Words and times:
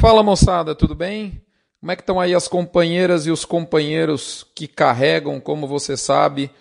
Fala 0.00 0.22
moçada, 0.22 0.76
tudo 0.76 0.94
bem? 0.94 1.42
Como 1.80 1.90
é 1.90 1.96
que 1.96 2.02
estão 2.02 2.20
aí 2.20 2.32
as 2.32 2.46
companheiras 2.46 3.26
e 3.26 3.32
os 3.32 3.44
companheiros 3.44 4.46
que 4.54 4.68
carregam, 4.68 5.40
como 5.40 5.66
você 5.66 5.96
sabe, 5.96 6.52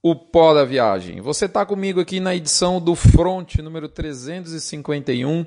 o 0.00 0.14
pó 0.14 0.54
da 0.54 0.64
viagem? 0.64 1.20
Você 1.20 1.46
está 1.46 1.66
comigo 1.66 2.00
aqui 2.00 2.20
na 2.20 2.36
edição 2.36 2.80
do 2.80 2.94
Front 2.94 3.56
número 3.56 3.88
351, 3.88 5.44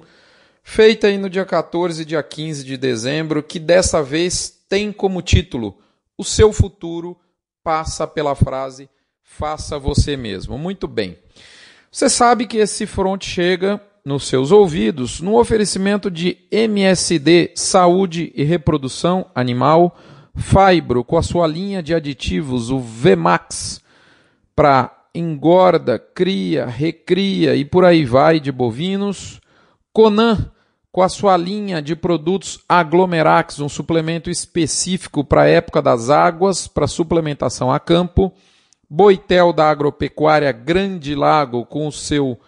feita 0.62 1.07
aí 1.07 1.18
no 1.18 1.29
dia 1.29 1.46
14 1.46 2.02
e 2.02 2.05
dia 2.05 2.21
15 2.21 2.65
de 2.65 2.75
dezembro, 2.75 3.41
que 3.41 3.59
dessa 3.59 4.03
vez 4.03 4.53
tem 4.67 4.91
como 4.91 5.21
título 5.21 5.77
O 6.17 6.25
seu 6.25 6.51
futuro 6.51 7.17
passa 7.63 8.05
pela 8.05 8.35
frase 8.35 8.89
Faça 9.23 9.79
você 9.79 10.17
mesmo. 10.17 10.57
Muito 10.57 10.85
bem. 10.85 11.17
Você 11.89 12.09
sabe 12.09 12.45
que 12.45 12.57
esse 12.57 12.85
front 12.85 13.23
chega 13.23 13.81
nos 14.08 14.26
seus 14.26 14.53
ouvidos 14.53 15.19
no 15.19 15.37
oferecimento 15.37 16.09
de 16.09 16.38
MSD 16.49 17.52
Saúde 17.55 18.31
e 18.34 18.41
Reprodução 18.41 19.25
Animal, 19.35 19.97
Fibro 20.33 21.03
com 21.03 21.17
a 21.17 21.21
sua 21.21 21.45
linha 21.45 21.83
de 21.83 21.93
aditivos, 21.93 22.70
o 22.70 22.80
VMAX, 22.80 23.81
para 24.55 24.95
engorda, 25.13 25.99
cria, 25.99 26.66
recria 26.66 27.53
e 27.57 27.66
por 27.66 27.83
aí 27.83 28.05
vai 28.05 28.39
de 28.39 28.49
bovinos, 28.49 29.41
Conan 29.91 30.52
com 30.89 31.02
a 31.02 31.09
sua 31.09 31.35
linha 31.35 31.81
de 31.81 31.94
produtos 31.94 32.61
Aglomerax, 32.69 33.59
um 33.59 33.67
suplemento 33.67 34.30
específico 34.30 35.21
para 35.21 35.41
a 35.41 35.47
época 35.49 35.81
das 35.81 36.09
águas, 36.09 36.66
para 36.66 36.88
suplementação 36.88 37.73
a 37.73 37.77
campo, 37.77 38.31
Boitel 38.89 39.52
da 39.52 39.69
Agropecuária 39.69 40.53
Grande 40.53 41.13
Lago 41.13 41.66
com 41.66 41.85
o 41.85 41.91
seu 41.91 42.39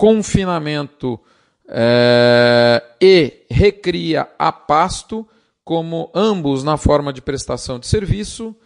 confinamento 0.00 1.20
é, 1.68 2.82
e 2.98 3.44
recria 3.50 4.26
a 4.38 4.50
pasto, 4.50 5.28
como 5.62 6.10
ambos 6.14 6.64
na 6.64 6.78
forma 6.78 7.12
de 7.12 7.20
prestação 7.20 7.78
de 7.78 7.86
serviço. 7.86 8.56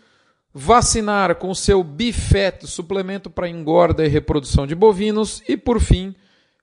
Vacinar 0.52 1.34
com 1.34 1.52
seu 1.52 1.82
bifeto, 1.82 2.68
suplemento 2.68 3.28
para 3.28 3.48
engorda 3.48 4.05
e 4.05 4.08
reprodução 4.08 4.64
de 4.64 4.77
bovinos. 4.77 5.42
E, 5.48 5.56
por 5.56 5.80
fim, 5.80 6.14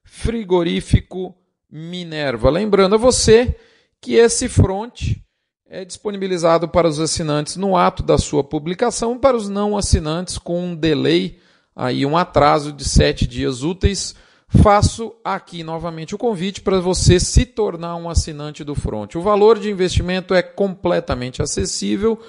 frigorífico 0.06 1.36
Minerva. 1.70 2.50
Lembrando 2.50 2.96
a 2.96 2.98
você 2.98 3.54
que 4.00 4.14
esse 4.14 4.48
front 4.48 5.18
é 5.70 5.84
disponibilizado 5.84 6.70
para 6.70 6.88
os 6.88 6.98
assinantes 6.98 7.58
no 7.58 7.76
ato 7.76 8.02
da 8.02 8.18
sua 8.18 8.42
publicação, 8.42 9.20
para 9.20 9.36
os 9.36 9.50
não 9.50 9.78
assinantes 9.78 10.38
com 10.38 10.68
um 10.68 10.76
delay, 10.76 11.40
aí 11.76 12.06
um 12.06 12.16
atraso 12.16 12.72
de 12.72 12.88
sete 12.88 13.28
dias 13.28 13.64
úteis 13.64 14.16
faço 14.60 15.16
aqui 15.24 15.64
novamente 15.64 16.14
o 16.14 16.18
convite 16.18 16.62
para 16.62 16.80
você 16.80 17.20
se 17.20 17.46
tornar 17.46 17.96
um 17.96 18.10
assinante 18.10 18.64
do 18.64 18.76
Front. 18.76 19.16
O 19.16 19.22
valor 19.22 19.58
de 19.58 19.70
investimento 19.70 20.34
é 20.34 20.42
completamente 20.42 21.42
acessível, 21.42 22.20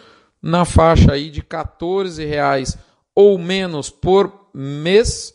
na 0.40 0.64
faixa 0.64 1.12
aí 1.12 1.30
de 1.30 1.40
R$ 1.40 2.24
reais 2.26 2.78
ou 3.14 3.38
menos 3.38 3.90
por 3.90 4.32
mês, 4.54 5.34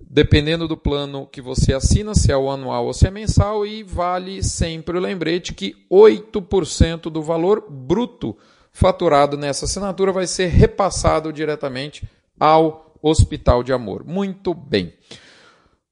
dependendo 0.00 0.66
do 0.66 0.76
plano 0.76 1.26
que 1.26 1.40
você 1.40 1.72
assina, 1.72 2.14
se 2.14 2.32
é 2.32 2.36
o 2.36 2.50
anual 2.50 2.86
ou 2.86 2.92
se 2.92 3.06
é 3.06 3.10
mensal, 3.10 3.66
e 3.66 3.82
vale 3.82 4.42
sempre 4.42 4.96
o 4.96 5.00
lembrete 5.00 5.54
que 5.54 5.86
8% 5.90 7.10
do 7.10 7.22
valor 7.22 7.64
bruto 7.68 8.36
faturado 8.72 9.36
nessa 9.36 9.64
assinatura 9.64 10.12
vai 10.12 10.26
ser 10.26 10.48
repassado 10.48 11.32
diretamente 11.32 12.08
ao 12.38 12.94
Hospital 13.02 13.62
de 13.62 13.72
Amor. 13.72 14.04
Muito 14.04 14.52
bem. 14.52 14.92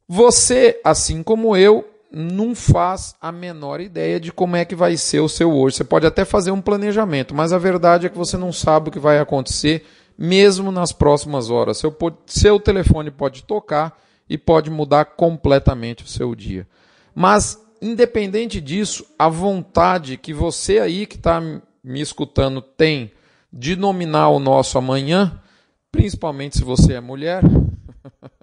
Você, 0.08 0.80
assim 0.84 1.22
como 1.22 1.56
eu, 1.56 1.88
não 2.14 2.54
faz 2.54 3.14
a 3.20 3.32
menor 3.32 3.80
ideia 3.80 4.20
de 4.20 4.32
como 4.32 4.54
é 4.54 4.64
que 4.64 4.74
vai 4.74 4.96
ser 4.96 5.20
o 5.20 5.28
seu 5.28 5.52
hoje. 5.52 5.76
Você 5.76 5.84
pode 5.84 6.06
até 6.06 6.24
fazer 6.24 6.50
um 6.50 6.60
planejamento, 6.60 7.34
mas 7.34 7.52
a 7.52 7.58
verdade 7.58 8.06
é 8.06 8.10
que 8.10 8.16
você 8.16 8.36
não 8.36 8.52
sabe 8.52 8.88
o 8.88 8.92
que 8.92 8.98
vai 8.98 9.18
acontecer 9.18 9.84
mesmo 10.16 10.70
nas 10.70 10.92
próximas 10.92 11.50
horas. 11.50 11.78
Seu, 11.78 11.94
seu 12.26 12.60
telefone 12.60 13.10
pode 13.10 13.42
tocar 13.42 13.98
e 14.28 14.38
pode 14.38 14.70
mudar 14.70 15.04
completamente 15.06 16.04
o 16.04 16.08
seu 16.08 16.34
dia. 16.34 16.66
Mas, 17.14 17.60
independente 17.82 18.60
disso, 18.60 19.04
a 19.18 19.28
vontade 19.28 20.16
que 20.16 20.32
você 20.32 20.78
aí 20.78 21.06
que 21.06 21.16
está 21.16 21.40
me 21.82 22.00
escutando 22.00 22.62
tem 22.62 23.10
de 23.52 23.76
nominar 23.76 24.30
o 24.30 24.38
nosso 24.38 24.78
amanhã, 24.78 25.40
principalmente 25.90 26.58
se 26.58 26.64
você 26.64 26.94
é 26.94 27.00
mulher. 27.00 27.42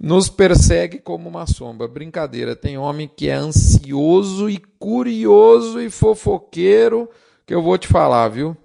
nos 0.00 0.28
persegue 0.28 0.98
como 0.98 1.28
uma 1.28 1.46
sombra. 1.46 1.88
Brincadeira, 1.88 2.54
tem 2.54 2.78
homem 2.78 3.10
que 3.14 3.28
é 3.28 3.34
ansioso 3.34 4.48
e 4.48 4.58
curioso 4.78 5.80
e 5.80 5.90
fofoqueiro, 5.90 7.08
que 7.46 7.54
eu 7.54 7.62
vou 7.62 7.78
te 7.78 7.88
falar, 7.88 8.28
viu? 8.28 8.56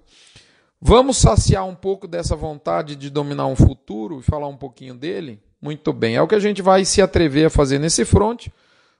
Vamos 0.80 1.18
saciar 1.18 1.66
um 1.66 1.74
pouco 1.74 2.08
dessa 2.08 2.34
vontade 2.34 2.96
de 2.96 3.08
dominar 3.08 3.46
um 3.46 3.54
futuro 3.56 4.18
e 4.18 4.22
falar 4.22 4.48
um 4.48 4.56
pouquinho 4.56 4.94
dele? 4.94 5.40
Muito 5.60 5.92
bem, 5.92 6.16
é 6.16 6.22
o 6.22 6.26
que 6.26 6.34
a 6.34 6.40
gente 6.40 6.60
vai 6.60 6.84
se 6.84 7.00
atrever 7.00 7.46
a 7.46 7.50
fazer 7.50 7.78
nesse 7.78 8.04
front, 8.04 8.48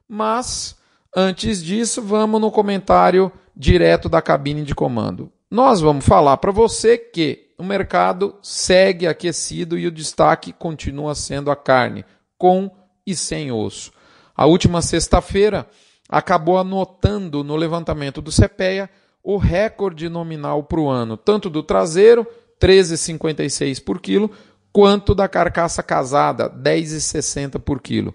mas 0.09 0.77
antes 1.15 1.63
disso, 1.63 2.01
vamos 2.01 2.41
no 2.41 2.53
comentário 2.53 3.33
direto 3.55 4.09
da 4.09 4.23
cabine 4.23 4.63
de 4.63 4.75
comando. 4.75 5.31
Nós 5.51 5.81
vamos 5.81 6.07
falar 6.07 6.37
para 6.37 6.53
você 6.53 6.97
que 6.97 7.49
o 7.59 7.65
mercado 7.65 8.37
segue 8.41 9.07
aquecido 9.07 9.77
e 9.77 9.87
o 9.87 9.91
destaque 9.91 10.53
continua 10.53 11.15
sendo 11.15 11.51
a 11.51 11.57
carne 11.57 12.05
com 12.43 12.69
e 13.07 13.15
sem 13.15 13.53
osso. 13.53 13.93
A 14.37 14.47
última 14.47 14.83
sexta-feira 14.83 15.65
acabou 16.09 16.59
anotando 16.59 17.45
no 17.45 17.55
levantamento 17.55 18.21
do 18.21 18.33
CPEA 18.33 18.91
o 19.23 19.37
recorde 19.37 20.09
nominal 20.09 20.65
para 20.65 20.81
o 20.81 20.91
ano, 20.91 21.17
tanto 21.17 21.49
do 21.49 21.63
traseiro, 21.63 22.27
13,56 22.61 23.85
por 23.85 24.01
quilo, 24.01 24.29
quanto 24.73 25.15
da 25.15 25.29
carcaça 25.29 25.85
casada, 25.85 26.51
10,60 26.51 27.61
por 27.61 27.81
quilo. 27.81 28.13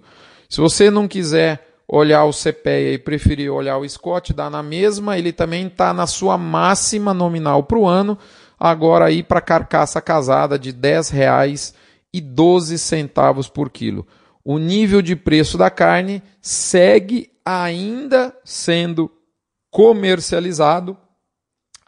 Se 0.49 0.59
você 0.59 0.91
não 0.91 1.07
quiser 1.07 1.65
olhar 1.88 2.25
o 2.25 2.33
CPEA 2.33 2.95
e 2.95 2.97
preferir 2.97 3.49
olhar 3.49 3.77
o 3.77 3.88
Scott, 3.88 4.33
dá 4.33 4.49
na 4.49 4.61
mesma, 4.61 5.17
ele 5.17 5.31
também 5.31 5.67
está 5.67 5.94
na 5.94 6.05
sua 6.05 6.38
máxima 6.38 7.13
nominal 7.13 7.63
para 7.63 7.77
o 7.77 7.88
ano, 7.88 8.17
agora 8.59 9.05
aí 9.05 9.23
para 9.23 9.39
carcaça 9.39 10.01
casada 10.01 10.59
de 10.59 10.71
R$ 10.71 10.75
10,12 10.75 13.49
por 13.49 13.69
quilo 13.69 14.05
o 14.47 14.57
nível 14.57 15.01
de 15.01 15.13
preço 15.13 15.57
da 15.57 15.69
carne 15.69 16.23
segue 16.41 17.29
ainda 17.43 18.33
sendo 18.45 19.11
comercializado 19.69 20.97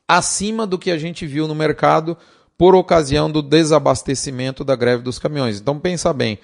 acima 0.05 0.67
do 0.67 0.77
que 0.77 0.91
a 0.91 0.97
gente 0.97 1.25
viu 1.25 1.47
no 1.47 1.55
mercado 1.55 2.17
por 2.57 2.75
ocasião 2.75 3.31
do 3.31 3.41
desabastecimento 3.41 4.65
da 4.65 4.75
greve 4.75 5.01
dos 5.01 5.17
caminhões. 5.17 5.61
Então 5.61 5.79
pensa 5.79 6.11
bem, 6.11 6.37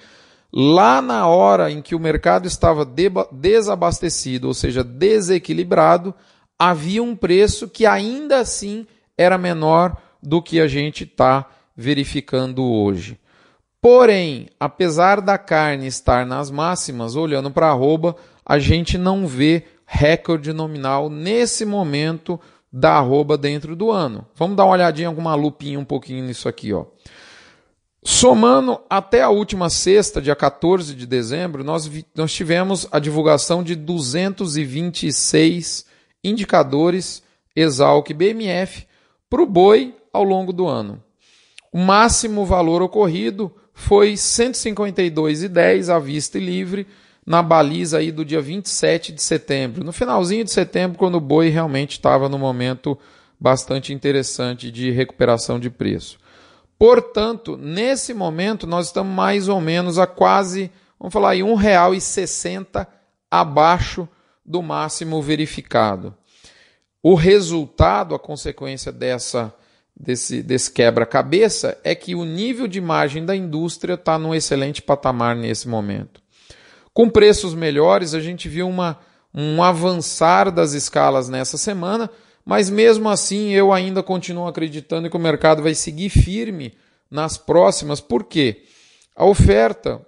lá 0.50 1.02
na 1.02 1.26
hora 1.26 1.70
em 1.70 1.82
que 1.82 1.94
o 1.94 2.00
mercado 2.00 2.46
estava 2.46 2.90
desabastecido, 3.30 4.48
ou 4.48 4.54
seja, 4.54 4.82
desequilibrado, 4.82 6.14
havia 6.58 7.02
um 7.02 7.14
preço 7.14 7.68
que 7.68 7.84
ainda 7.84 8.38
assim 8.38 8.86
era 9.18 9.36
menor 9.36 9.94
do 10.22 10.40
que 10.40 10.62
a 10.62 10.66
gente 10.66 11.04
está 11.04 11.44
verificando 11.76 12.64
hoje. 12.64 13.20
Porém, 13.80 14.48
apesar 14.58 15.20
da 15.20 15.38
carne 15.38 15.86
estar 15.86 16.26
nas 16.26 16.50
máximas, 16.50 17.14
olhando 17.14 17.50
para 17.50 17.68
a 17.68 17.70
arroba, 17.70 18.16
a 18.44 18.58
gente 18.58 18.98
não 18.98 19.26
vê 19.26 19.64
recorde 19.86 20.52
nominal 20.52 21.08
nesse 21.08 21.64
momento 21.64 22.40
da 22.72 22.94
arroba 22.94 23.38
dentro 23.38 23.76
do 23.76 23.90
ano. 23.90 24.26
Vamos 24.34 24.56
dar 24.56 24.64
uma 24.64 24.74
olhadinha 24.74 25.12
com 25.12 25.20
uma 25.20 25.34
lupinha 25.34 25.78
um 25.78 25.84
pouquinho 25.84 26.24
nisso 26.24 26.48
aqui, 26.48 26.72
ó. 26.72 26.86
Somando 28.04 28.80
até 28.88 29.22
a 29.22 29.30
última 29.30 29.68
sexta, 29.68 30.22
dia 30.22 30.36
14 30.36 30.94
de 30.94 31.06
dezembro, 31.06 31.64
nós, 31.64 31.90
nós 32.14 32.32
tivemos 32.32 32.86
a 32.92 33.00
divulgação 33.00 33.64
de 33.64 33.74
226 33.74 35.84
indicadores 36.22 37.24
Exalc 37.54 38.12
BMF 38.12 38.86
para 39.28 39.42
o 39.42 39.46
boi 39.46 39.96
ao 40.12 40.22
longo 40.22 40.52
do 40.52 40.68
ano. 40.68 41.02
O 41.72 41.78
máximo 41.78 42.46
valor 42.46 42.80
ocorrido 42.80 43.52
foi 43.78 44.14
152,10 44.14 45.94
à 45.94 45.98
vista 45.98 46.38
e 46.38 46.40
livre 46.40 46.86
na 47.26 47.42
baliza 47.42 47.98
aí 47.98 48.10
do 48.10 48.24
dia 48.24 48.40
27 48.40 49.12
de 49.12 49.22
setembro. 49.22 49.84
No 49.84 49.92
finalzinho 49.92 50.44
de 50.44 50.50
setembro, 50.50 50.96
quando 50.96 51.16
o 51.16 51.20
boi 51.20 51.50
realmente 51.50 51.92
estava 51.92 52.26
no 52.26 52.38
momento 52.38 52.98
bastante 53.38 53.92
interessante 53.92 54.70
de 54.70 54.90
recuperação 54.90 55.60
de 55.60 55.68
preço. 55.68 56.18
Portanto, 56.78 57.54
nesse 57.58 58.14
momento 58.14 58.66
nós 58.66 58.86
estamos 58.86 59.14
mais 59.14 59.46
ou 59.46 59.60
menos 59.60 59.98
a 59.98 60.06
quase, 60.06 60.70
vamos 60.98 61.12
falar 61.12 61.30
aí, 61.30 61.42
R$ 61.42 61.50
1,60 61.50 62.86
abaixo 63.30 64.08
do 64.44 64.62
máximo 64.62 65.20
verificado. 65.20 66.14
O 67.02 67.14
resultado, 67.14 68.14
a 68.14 68.18
consequência 68.18 68.90
dessa 68.90 69.54
desse, 69.98 70.42
desse 70.42 70.70
quebra-cabeça 70.70 71.78
é 71.82 71.94
que 71.94 72.14
o 72.14 72.24
nível 72.24 72.66
de 72.66 72.80
margem 72.80 73.24
da 73.24 73.34
indústria 73.34 73.94
está 73.94 74.18
num 74.18 74.34
excelente 74.34 74.82
patamar 74.82 75.34
nesse 75.34 75.66
momento. 75.66 76.20
Com 76.92 77.08
preços 77.08 77.54
melhores, 77.54 78.14
a 78.14 78.20
gente 78.20 78.48
viu 78.48 78.68
uma, 78.68 78.98
um 79.34 79.62
avançar 79.62 80.50
das 80.50 80.72
escalas 80.72 81.28
nessa 81.28 81.56
semana, 81.56 82.10
mas 82.44 82.70
mesmo 82.70 83.08
assim 83.08 83.50
eu 83.50 83.72
ainda 83.72 84.02
continuo 84.02 84.46
acreditando 84.46 85.10
que 85.10 85.16
o 85.16 85.20
mercado 85.20 85.62
vai 85.62 85.74
seguir 85.74 86.10
firme 86.10 86.74
nas 87.10 87.36
próximas, 87.36 88.00
porque 88.00 88.64
a 89.14 89.24
oferta 89.24 90.04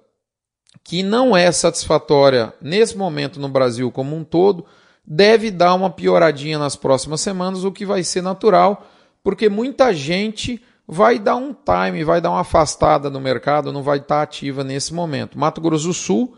que 0.85 1.03
não 1.03 1.37
é 1.37 1.51
satisfatória 1.53 2.53
nesse 2.63 2.97
momento 2.97 3.39
no 3.39 3.49
Brasil 3.49 3.91
como 3.91 4.17
um 4.17 4.25
todo, 4.25 4.65
deve 5.07 5.51
dar 5.51 5.75
uma 5.75 5.91
pioradinha 5.91 6.59
nas 6.59 6.77
próximas 6.77 7.21
semanas, 7.21 7.65
o 7.65 7.73
que 7.73 7.85
vai 7.85 8.03
ser 8.03 8.23
natural, 8.23 8.87
porque 9.29 9.51
muita 9.51 9.93
gente 9.93 10.59
vai 10.87 11.19
dar 11.19 11.37
um 11.37 11.53
time, 11.53 12.03
vai 12.03 12.19
dar 12.19 12.31
uma 12.31 12.41
afastada 12.41 13.11
no 13.11 13.21
mercado, 13.21 13.71
não 13.71 13.83
vai 13.83 13.99
estar 13.99 14.23
ativa 14.23 14.65
nesse 14.65 14.95
momento. 14.95 15.39
Mato 15.39 15.61
Grosso 15.61 15.89
do 15.89 15.93
Sul 15.93 16.35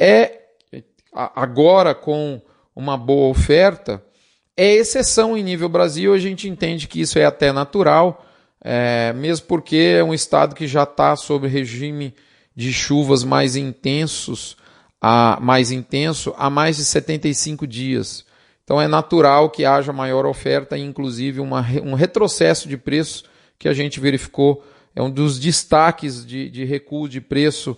é 0.00 0.40
agora 1.12 1.94
com 1.94 2.40
uma 2.74 2.96
boa 2.96 3.28
oferta, 3.28 4.02
é 4.56 4.76
exceção 4.76 5.36
em 5.36 5.42
nível 5.42 5.68
Brasil, 5.68 6.14
a 6.14 6.18
gente 6.18 6.48
entende 6.48 6.88
que 6.88 7.02
isso 7.02 7.18
é 7.18 7.26
até 7.26 7.52
natural, 7.52 8.24
é, 8.64 9.12
mesmo 9.12 9.44
porque 9.44 9.96
é 9.98 10.02
um 10.02 10.14
estado 10.14 10.54
que 10.54 10.66
já 10.66 10.84
está 10.84 11.14
sob 11.16 11.46
regime 11.46 12.14
de 12.56 12.72
chuvas 12.72 13.24
mais 13.24 13.56
intensos, 13.56 14.56
a, 14.98 15.38
mais 15.38 15.70
intenso 15.70 16.32
há 16.38 16.48
mais 16.48 16.78
de 16.78 16.84
75 16.86 17.66
dias. 17.66 18.24
Então 18.64 18.80
é 18.80 18.86
natural 18.86 19.50
que 19.50 19.64
haja 19.64 19.92
maior 19.92 20.24
oferta 20.26 20.76
e 20.76 20.82
inclusive 20.82 21.40
uma, 21.40 21.60
um 21.82 21.94
retrocesso 21.94 22.68
de 22.68 22.76
preços 22.76 23.24
que 23.58 23.68
a 23.68 23.72
gente 23.72 24.00
verificou. 24.00 24.64
É 24.94 25.02
um 25.02 25.10
dos 25.10 25.38
destaques 25.38 26.24
de, 26.24 26.48
de 26.50 26.64
recuo 26.64 27.08
de 27.08 27.20
preço 27.20 27.76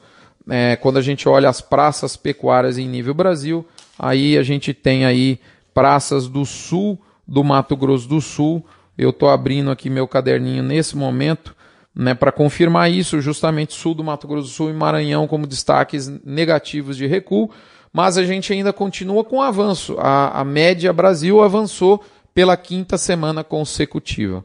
é, 0.49 0.77
quando 0.77 0.99
a 0.99 1.03
gente 1.03 1.29
olha 1.29 1.49
as 1.49 1.61
praças 1.61 2.17
pecuárias 2.17 2.79
em 2.79 2.89
nível 2.89 3.15
Brasil. 3.15 3.67
Aí 3.99 4.37
a 4.37 4.43
gente 4.43 4.75
tem 4.75 5.05
aí 5.05 5.41
praças 5.73 6.29
do 6.29 6.45
sul 6.45 7.01
do 7.27 7.43
Mato 7.43 7.77
Grosso 7.77 8.09
do 8.09 8.21
Sul. 8.21 8.65
Eu 8.97 9.11
estou 9.11 9.29
abrindo 9.29 9.71
aqui 9.71 9.89
meu 9.89 10.07
caderninho 10.07 10.63
nesse 10.63 10.97
momento 10.97 11.55
né, 11.95 12.15
para 12.15 12.33
confirmar 12.33 12.91
isso, 12.91 13.21
justamente 13.21 13.73
sul 13.73 13.95
do 13.95 14.03
Mato 14.03 14.27
Grosso 14.27 14.49
do 14.49 14.53
Sul 14.53 14.71
e 14.71 14.73
Maranhão 14.73 15.27
como 15.27 15.47
destaques 15.47 16.09
negativos 16.25 16.97
de 16.97 17.07
recuo, 17.07 17.51
mas 17.95 18.19
a 18.19 18.25
gente 18.25 18.53
ainda 18.53 18.73
continua 18.73 19.23
com 19.23 19.41
avanço. 19.41 19.95
A, 20.01 20.41
a 20.41 20.45
média 20.45 20.93
Brasil 20.93 21.41
avançou 21.41 22.03
pela 22.35 22.57
quinta 22.57 22.99
semana 22.99 23.45
consecutiva. 23.45 24.45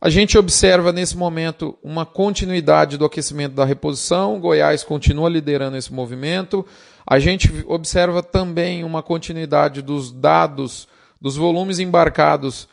A 0.00 0.08
gente 0.08 0.38
observa 0.38 0.92
nesse 0.92 1.16
momento 1.16 1.76
uma 1.82 2.06
continuidade 2.06 2.96
do 2.96 3.04
aquecimento 3.04 3.54
da 3.54 3.64
reposição, 3.64 4.38
Goiás 4.38 4.84
continua 4.84 5.28
liderando 5.28 5.76
esse 5.76 5.92
movimento. 5.92 6.64
A 7.04 7.18
gente 7.18 7.50
observa 7.66 8.22
também 8.22 8.84
uma 8.84 9.02
continuidade 9.02 9.82
dos 9.82 10.12
dados 10.12 10.86
dos 11.20 11.34
volumes 11.34 11.80
embarcados 11.80 12.68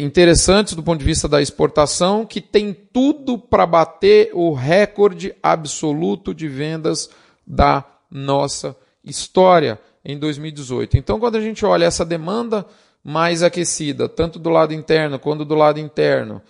interessantes 0.00 0.74
do 0.74 0.82
ponto 0.82 1.00
de 1.00 1.04
vista 1.04 1.28
da 1.28 1.42
exportação, 1.42 2.24
que 2.24 2.40
tem 2.40 2.72
tudo 2.92 3.36
para 3.36 3.66
bater 3.66 4.30
o 4.32 4.52
recorde 4.52 5.34
absoluto 5.42 6.32
de 6.32 6.46
vendas 6.46 7.10
da 7.44 7.84
nossa 8.08 8.76
história 9.04 9.78
em 10.04 10.18
2018. 10.18 10.96
Então, 10.96 11.18
quando 11.18 11.36
a 11.36 11.40
gente 11.40 11.64
olha 11.64 11.84
essa 11.84 12.04
demanda 12.04 12.66
mais 13.02 13.42
aquecida, 13.42 14.08
tanto 14.08 14.38
do 14.38 14.50
lado 14.50 14.72
interno 14.72 15.18
quanto 15.18 15.44
do 15.44 15.54
lado 15.54 15.80
interno, 15.80 16.40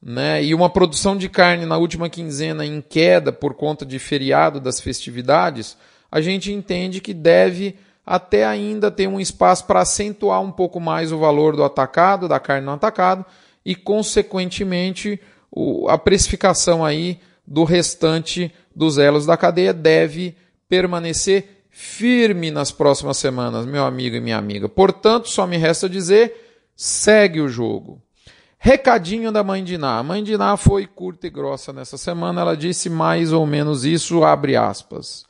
né, 0.00 0.42
e 0.42 0.54
uma 0.54 0.70
produção 0.70 1.16
de 1.16 1.28
carne 1.28 1.66
na 1.66 1.76
última 1.76 2.08
quinzena 2.08 2.64
em 2.64 2.80
queda 2.80 3.32
por 3.32 3.54
conta 3.54 3.84
de 3.84 3.98
feriado 3.98 4.60
das 4.60 4.80
festividades, 4.80 5.76
a 6.10 6.20
gente 6.20 6.52
entende 6.52 7.00
que 7.00 7.12
deve 7.12 7.76
até 8.06 8.46
ainda 8.46 8.90
ter 8.90 9.06
um 9.06 9.20
espaço 9.20 9.66
para 9.66 9.80
acentuar 9.80 10.40
um 10.40 10.50
pouco 10.50 10.80
mais 10.80 11.12
o 11.12 11.18
valor 11.18 11.54
do 11.54 11.62
atacado, 11.62 12.26
da 12.26 12.40
carne 12.40 12.64
no 12.64 12.72
atacado, 12.72 13.24
e, 13.64 13.74
consequentemente, 13.74 15.20
a 15.88 15.98
precificação 15.98 16.82
aí 16.82 17.20
do 17.46 17.64
restante 17.64 18.50
dos 18.74 18.96
elos 18.96 19.26
da 19.26 19.36
cadeia 19.36 19.74
deve 19.74 20.34
permanecer 20.68 21.57
firme 21.80 22.50
nas 22.50 22.70
próximas 22.70 23.18
semanas, 23.18 23.66
meu 23.66 23.84
amigo 23.84 24.16
e 24.16 24.20
minha 24.20 24.36
amiga. 24.36 24.68
Portanto, 24.68 25.28
só 25.28 25.46
me 25.46 25.56
resta 25.56 25.88
dizer: 25.88 26.70
segue 26.74 27.40
o 27.40 27.48
jogo. 27.48 28.02
Recadinho 28.58 29.30
da 29.30 29.44
mãe 29.44 29.62
de 29.62 29.78
Ná. 29.78 29.98
A 29.98 30.02
mãe 30.02 30.22
de 30.22 30.36
Ná 30.36 30.56
foi 30.56 30.86
curta 30.86 31.26
e 31.26 31.30
grossa 31.30 31.72
nessa 31.72 31.96
semana. 31.96 32.40
Ela 32.40 32.56
disse 32.56 32.90
mais 32.90 33.32
ou 33.32 33.46
menos 33.46 33.84
isso, 33.84 34.24
abre 34.24 34.56
aspas 34.56 35.28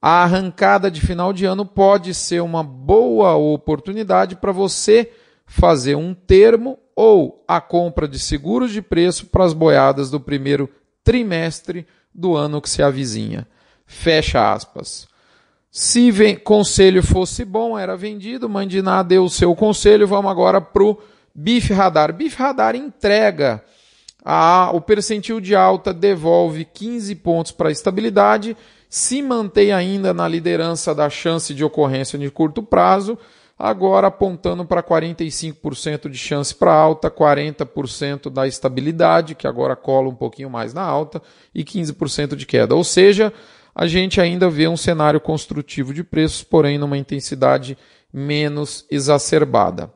a 0.00 0.22
arrancada 0.22 0.88
de 0.88 1.00
final 1.00 1.32
de 1.32 1.44
ano 1.44 1.64
pode 1.64 2.14
ser 2.14 2.40
uma 2.40 2.62
boa 2.62 3.34
oportunidade 3.34 4.36
para 4.36 4.52
você 4.52 5.10
fazer 5.44 5.96
um 5.96 6.14
termo 6.14 6.78
ou 6.94 7.44
a 7.48 7.60
compra 7.60 8.06
de 8.06 8.18
seguros 8.18 8.70
de 8.70 8.80
preço 8.80 9.26
para 9.26 9.44
as 9.44 9.52
boiadas 9.52 10.08
do 10.08 10.20
primeiro 10.20 10.70
trimestre 11.02 11.86
do 12.14 12.36
ano 12.36 12.60
que 12.60 12.70
se 12.70 12.84
avizinha. 12.84 13.48
Fecha 13.84 14.52
aspas. 14.52 15.08
Se 15.78 16.10
vem, 16.10 16.36
conselho 16.36 17.02
fosse 17.02 17.44
bom, 17.44 17.78
era 17.78 17.94
vendido. 17.98 18.48
Mandiná 18.48 19.02
deu 19.02 19.24
o 19.24 19.28
seu 19.28 19.54
conselho. 19.54 20.06
Vamos 20.06 20.30
agora 20.30 20.58
para 20.58 20.82
o 20.82 20.98
Bife 21.34 21.74
Radar. 21.74 22.14
Bife 22.14 22.38
Radar 22.38 22.74
entrega 22.74 23.62
a, 24.24 24.70
o 24.72 24.80
percentil 24.80 25.38
de 25.38 25.54
alta, 25.54 25.92
devolve 25.92 26.64
15 26.64 27.14
pontos 27.16 27.52
para 27.52 27.68
a 27.68 27.72
estabilidade 27.72 28.56
se 28.88 29.20
mantém 29.20 29.72
ainda 29.72 30.14
na 30.14 30.26
liderança 30.26 30.94
da 30.94 31.10
chance 31.10 31.52
de 31.52 31.62
ocorrência 31.62 32.18
de 32.18 32.30
curto 32.30 32.62
prazo, 32.62 33.18
agora 33.58 34.06
apontando 34.06 34.64
para 34.64 34.82
45% 34.82 36.08
de 36.08 36.16
chance 36.16 36.54
para 36.54 36.72
alta, 36.72 37.10
40% 37.10 38.30
da 38.30 38.46
estabilidade, 38.46 39.34
que 39.34 39.46
agora 39.46 39.74
cola 39.76 40.08
um 40.08 40.14
pouquinho 40.14 40.48
mais 40.48 40.72
na 40.72 40.82
alta, 40.82 41.20
e 41.54 41.64
15% 41.64 42.36
de 42.36 42.46
queda. 42.46 42.74
Ou 42.74 42.84
seja, 42.84 43.32
a 43.78 43.86
gente 43.86 44.22
ainda 44.22 44.48
vê 44.48 44.66
um 44.66 44.76
cenário 44.76 45.20
construtivo 45.20 45.92
de 45.92 46.02
preços, 46.02 46.42
porém 46.42 46.78
numa 46.78 46.96
intensidade 46.96 47.76
menos 48.10 48.86
exacerbada. 48.90 49.92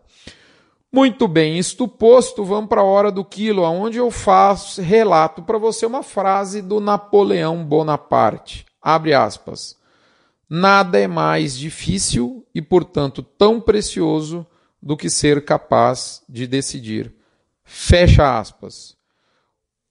Muito 0.93 1.27
bem, 1.27 1.59
isto 1.59 1.88
posto, 1.88 2.44
vamos 2.44 2.69
para 2.69 2.82
a 2.82 2.85
hora 2.85 3.11
do 3.11 3.25
quilo, 3.25 3.62
onde 3.62 3.97
eu 3.97 4.11
faço, 4.11 4.82
relato 4.82 5.41
para 5.41 5.56
você 5.56 5.87
uma 5.87 6.03
frase 6.03 6.61
do 6.61 6.79
Napoleão 6.79 7.65
Bonaparte. 7.65 8.67
Abre 8.82 9.15
aspas. 9.15 9.79
Nada 10.47 10.99
é 10.99 11.06
mais 11.06 11.56
difícil 11.56 12.44
e, 12.55 12.61
portanto, 12.61 13.23
tão 13.23 13.59
precioso 13.62 14.47
do 14.83 14.94
que 14.94 15.09
ser 15.09 15.43
capaz 15.43 16.23
de 16.28 16.47
decidir. 16.47 17.14
Fecha 17.64 18.38
aspas. 18.38 18.95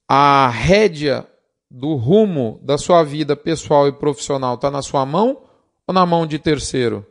A 0.06 0.48
rédea 0.48 1.26
do 1.70 1.94
rumo 1.94 2.58
da 2.62 2.76
sua 2.76 3.04
vida 3.04 3.36
pessoal 3.36 3.86
e 3.86 3.92
profissional 3.92 4.54
está 4.54 4.70
na 4.70 4.82
sua 4.82 5.06
mão 5.06 5.42
ou 5.86 5.94
na 5.94 6.04
mão 6.04 6.26
de 6.26 6.38
terceiro? 6.38 7.06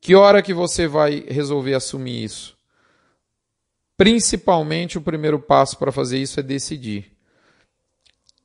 Que 0.00 0.14
hora 0.14 0.42
que 0.42 0.54
você 0.54 0.86
vai 0.86 1.24
resolver 1.28 1.74
assumir 1.74 2.24
isso? 2.24 2.56
Principalmente 3.96 4.98
o 4.98 5.02
primeiro 5.02 5.38
passo 5.38 5.78
para 5.78 5.92
fazer 5.92 6.18
isso 6.18 6.40
é 6.40 6.42
decidir. 6.42 7.12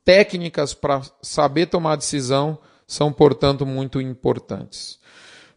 Técnicas 0.03 0.74
para 0.74 1.01
saber 1.22 1.67
tomar 1.67 1.96
decisão 1.96 2.58
são, 2.88 3.12
portanto, 3.12 3.65
muito 3.65 4.00
importantes. 4.00 5.00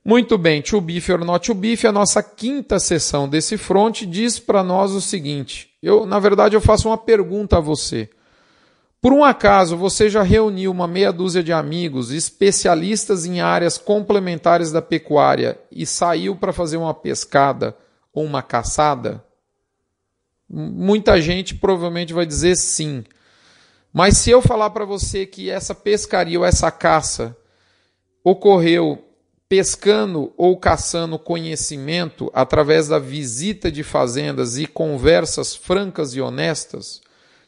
Muito 0.04 0.38
bem, 0.38 0.62
to 0.62 0.80
beef 0.80 1.08
or 1.10 1.24
not 1.24 1.46
to 1.46 1.54
beef, 1.54 1.84
a 1.84 1.92
nossa 1.92 2.22
quinta 2.22 2.78
sessão 2.78 3.28
desse 3.28 3.58
front 3.58 4.02
diz 4.02 4.38
para 4.38 4.64
nós 4.64 4.92
o 4.92 5.00
seguinte: 5.00 5.70
eu, 5.82 6.06
na 6.06 6.18
verdade, 6.18 6.56
eu 6.56 6.60
faço 6.60 6.88
uma 6.88 6.96
pergunta 6.96 7.58
a 7.58 7.60
você. 7.60 8.08
Por 9.00 9.14
um 9.14 9.24
acaso, 9.24 9.78
você 9.78 10.10
já 10.10 10.22
reuniu 10.22 10.70
uma 10.70 10.86
meia 10.86 11.10
dúzia 11.10 11.42
de 11.42 11.52
amigos 11.52 12.10
especialistas 12.10 13.24
em 13.24 13.40
áreas 13.40 13.78
complementares 13.78 14.70
da 14.70 14.82
pecuária 14.82 15.58
e 15.72 15.86
saiu 15.86 16.36
para 16.36 16.52
fazer 16.52 16.76
uma 16.76 16.92
pescada 16.92 17.74
ou 18.12 18.24
uma 18.24 18.42
caçada? 18.42 19.24
Muita 20.46 21.18
gente 21.18 21.54
provavelmente 21.54 22.12
vai 22.12 22.26
dizer 22.26 22.56
sim. 22.56 23.02
Mas 23.90 24.18
se 24.18 24.30
eu 24.30 24.42
falar 24.42 24.68
para 24.70 24.84
você 24.84 25.24
que 25.24 25.48
essa 25.48 25.74
pescaria 25.74 26.38
ou 26.38 26.44
essa 26.44 26.70
caça 26.70 27.34
ocorreu 28.22 29.02
pescando 29.48 30.32
ou 30.36 30.58
caçando 30.58 31.18
conhecimento 31.18 32.30
através 32.34 32.86
da 32.86 32.98
visita 32.98 33.72
de 33.72 33.82
fazendas 33.82 34.58
e 34.58 34.66
conversas 34.66 35.56
francas 35.56 36.14
e 36.14 36.20
honestas, 36.20 37.00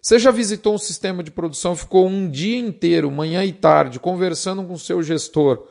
você 0.02 0.18
já 0.18 0.32
visitou 0.32 0.74
um 0.74 0.78
sistema 0.78 1.22
de 1.22 1.30
produção, 1.30 1.76
ficou 1.76 2.08
um 2.08 2.28
dia 2.28 2.58
inteiro, 2.58 3.08
manhã 3.08 3.44
e 3.44 3.52
tarde, 3.52 4.00
conversando 4.00 4.64
com 4.64 4.72
o 4.72 4.78
seu 4.78 5.00
gestor 5.00 5.64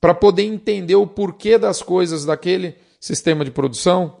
para 0.00 0.12
poder 0.12 0.42
entender 0.42 0.96
o 0.96 1.06
porquê 1.06 1.56
das 1.56 1.80
coisas 1.80 2.24
daquele 2.24 2.74
sistema 3.00 3.44
de 3.44 3.52
produção, 3.52 4.16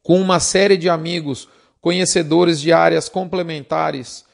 com 0.00 0.20
uma 0.20 0.38
série 0.38 0.76
de 0.76 0.88
amigos 0.88 1.48
conhecedores 1.80 2.60
de 2.60 2.72
áreas 2.72 3.08
complementares 3.08 4.24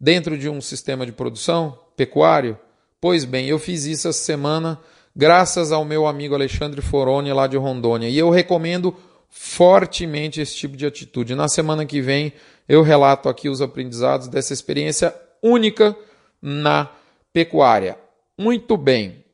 dentro 0.00 0.36
de 0.36 0.48
um 0.48 0.60
sistema 0.60 1.06
de 1.06 1.12
produção 1.12 1.78
pecuário? 1.96 2.58
Pois 3.00 3.24
bem, 3.24 3.46
eu 3.46 3.60
fiz 3.60 3.84
isso 3.84 4.08
essa 4.08 4.18
semana 4.18 4.80
graças 5.14 5.70
ao 5.70 5.84
meu 5.84 6.08
amigo 6.08 6.34
Alexandre 6.34 6.82
Foroni 6.82 7.32
lá 7.32 7.46
de 7.46 7.56
Rondônia. 7.56 8.08
E 8.08 8.18
eu 8.18 8.30
recomendo 8.30 8.96
fortemente 9.36 10.40
esse 10.40 10.54
tipo 10.54 10.76
de 10.76 10.86
atitude. 10.86 11.34
Na 11.34 11.48
semana 11.48 11.84
que 11.84 12.00
vem 12.00 12.32
eu 12.68 12.82
relato 12.82 13.28
aqui 13.28 13.48
os 13.48 13.60
aprendizados 13.60 14.28
dessa 14.28 14.52
experiência 14.52 15.12
única 15.42 15.94
na 16.40 16.88
pecuária. 17.32 17.98
Muito 18.38 18.76
bem. 18.76 19.24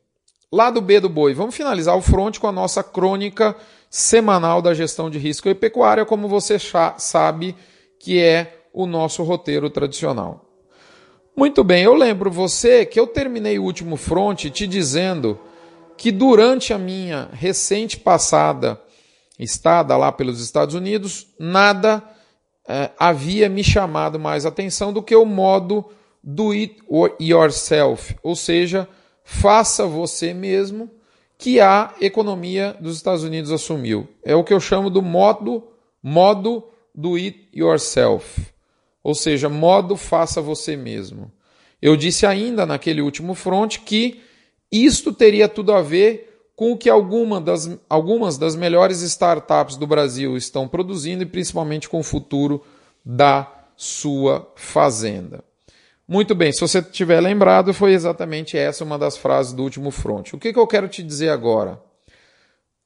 Lado 0.51 0.81
B 0.81 1.01
do 1.01 1.09
boi, 1.09 1.35
vamos 1.35 1.55
finalizar 1.55 1.97
o 1.97 2.03
front 2.03 2.39
com 2.39 2.49
a 2.49 2.53
nossa 2.53 2.83
crônica 2.83 3.55
semanal 3.91 4.63
da 4.63 4.73
gestão 4.73 5.11
de 5.11 5.19
risco 5.19 5.49
e 5.49 5.55
pecuária, 5.55 6.07
como 6.07 6.27
você 6.27 6.57
sabe 6.97 7.55
que 7.99 8.19
é 8.21 8.65
o 8.73 8.87
nosso 8.87 9.23
roteiro 9.23 9.69
tradicional. 9.69 10.47
Muito 11.37 11.63
bem, 11.63 11.85
eu 11.85 11.95
lembro 11.95 12.31
você 12.31 12.87
que 12.87 12.99
eu 12.99 13.07
terminei 13.07 13.59
o 13.59 13.65
último 13.65 13.97
front 13.97 14.47
te 14.47 14.67
dizendo 14.67 15.39
que 15.97 16.11
durante 16.11 16.73
a 16.73 16.79
minha 16.79 17.29
recente 17.33 17.99
passada 17.99 18.81
estada 19.43 19.97
lá 19.97 20.13
pelos 20.13 20.41
Estados 20.41 20.75
Unidos, 20.75 21.29
nada 21.39 22.03
eh, 22.69 22.91
havia 22.99 23.49
me 23.49 23.65
chamado 23.65 24.19
mais 24.19 24.45
atenção 24.45 24.93
do 24.93 25.03
que 25.03 25.17
o 25.17 25.25
modo 25.25 25.87
do 26.23 26.51
it 26.51 26.77
yourself, 27.21 28.15
ou 28.23 28.37
seja, 28.37 28.87
faça 29.25 29.87
você 29.87 30.35
mesmo, 30.35 30.91
que 31.39 31.59
a 31.59 31.95
economia 32.01 32.77
dos 32.79 32.97
Estados 32.97 33.25
Unidos 33.25 33.51
assumiu. 33.51 34.07
É 34.23 34.35
o 34.35 34.45
que 34.45 34.53
eu 34.53 34.61
chamo 34.61 34.91
do 34.91 35.01
modo 35.01 35.67
modo 36.03 36.65
do 36.95 37.15
it 37.15 37.49
yourself, 37.55 38.47
ou 39.03 39.15
seja, 39.15 39.49
modo 39.49 39.97
faça 39.97 40.41
você 40.41 40.77
mesmo. 40.77 41.33
Eu 41.81 41.97
disse 41.97 42.27
ainda 42.27 42.67
naquele 42.67 43.01
último 43.01 43.35
front 43.35 43.79
que 43.79 44.21
isto 44.71 45.13
teria 45.13 45.49
tudo 45.49 45.73
a 45.73 45.81
ver 45.81 46.30
com 46.61 46.73
o 46.73 46.77
que 46.77 46.91
alguma 46.91 47.41
das, 47.41 47.71
algumas 47.89 48.37
das 48.37 48.55
melhores 48.55 49.01
startups 49.01 49.77
do 49.77 49.87
Brasil 49.87 50.37
estão 50.37 50.69
produzindo 50.69 51.23
e 51.23 51.27
principalmente 51.27 51.89
com 51.89 52.01
o 52.01 52.03
futuro 52.03 52.63
da 53.03 53.51
sua 53.75 54.53
fazenda. 54.57 55.43
Muito 56.07 56.35
bem, 56.35 56.53
se 56.53 56.61
você 56.61 56.83
tiver 56.83 57.19
lembrado, 57.19 57.73
foi 57.73 57.95
exatamente 57.95 58.59
essa 58.59 58.85
uma 58.85 58.99
das 58.99 59.17
frases 59.17 59.55
do 59.55 59.63
último 59.63 59.91
front. 59.91 60.35
O 60.35 60.39
que, 60.39 60.53
que 60.53 60.59
eu 60.59 60.67
quero 60.67 60.87
te 60.87 61.03
dizer 61.03 61.31
agora? 61.31 61.81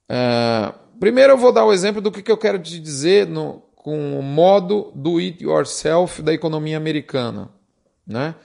Uh, 0.09 0.73
primeiro 1.01 1.33
eu 1.33 1.37
vou 1.37 1.53
dar 1.53 1.65
o 1.65 1.73
exemplo 1.73 2.01
do 2.01 2.13
que, 2.13 2.23
que 2.23 2.31
eu 2.31 2.39
quero 2.39 2.61
te 2.61 2.79
dizer 2.79 3.27
no, 3.27 3.61
com 3.75 4.17
o 4.17 4.23
modo 4.23 4.93
do 4.95 5.19
it 5.19 5.43
yourself 5.43 6.23
da 6.23 6.33
economia 6.33 6.77
americana. 6.77 7.51
Né? 8.07 8.37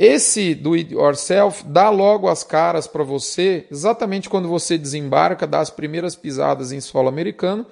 Esse 0.00 0.54
do 0.54 0.74
it 0.74 0.94
yourself 0.94 1.64
dá 1.66 1.90
logo 1.90 2.28
as 2.28 2.44
caras 2.44 2.86
para 2.86 3.02
você, 3.02 3.66
exatamente 3.68 4.30
quando 4.30 4.48
você 4.48 4.78
desembarca, 4.78 5.46
dá 5.46 5.58
as 5.58 5.70
primeiras 5.70 6.14
pisadas 6.14 6.70
em 6.70 6.80
solo 6.80 7.08
americano, 7.08 7.66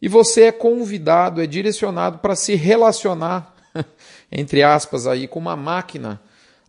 e 0.00 0.08
você 0.08 0.44
é 0.44 0.52
convidado, 0.52 1.42
é 1.42 1.46
direcionado 1.46 2.18
para 2.18 2.34
se 2.34 2.54
relacionar 2.54 3.54
entre 4.30 4.62
aspas, 4.62 5.06
aí, 5.06 5.26
com 5.26 5.38
uma 5.38 5.56
máquina, 5.56 6.20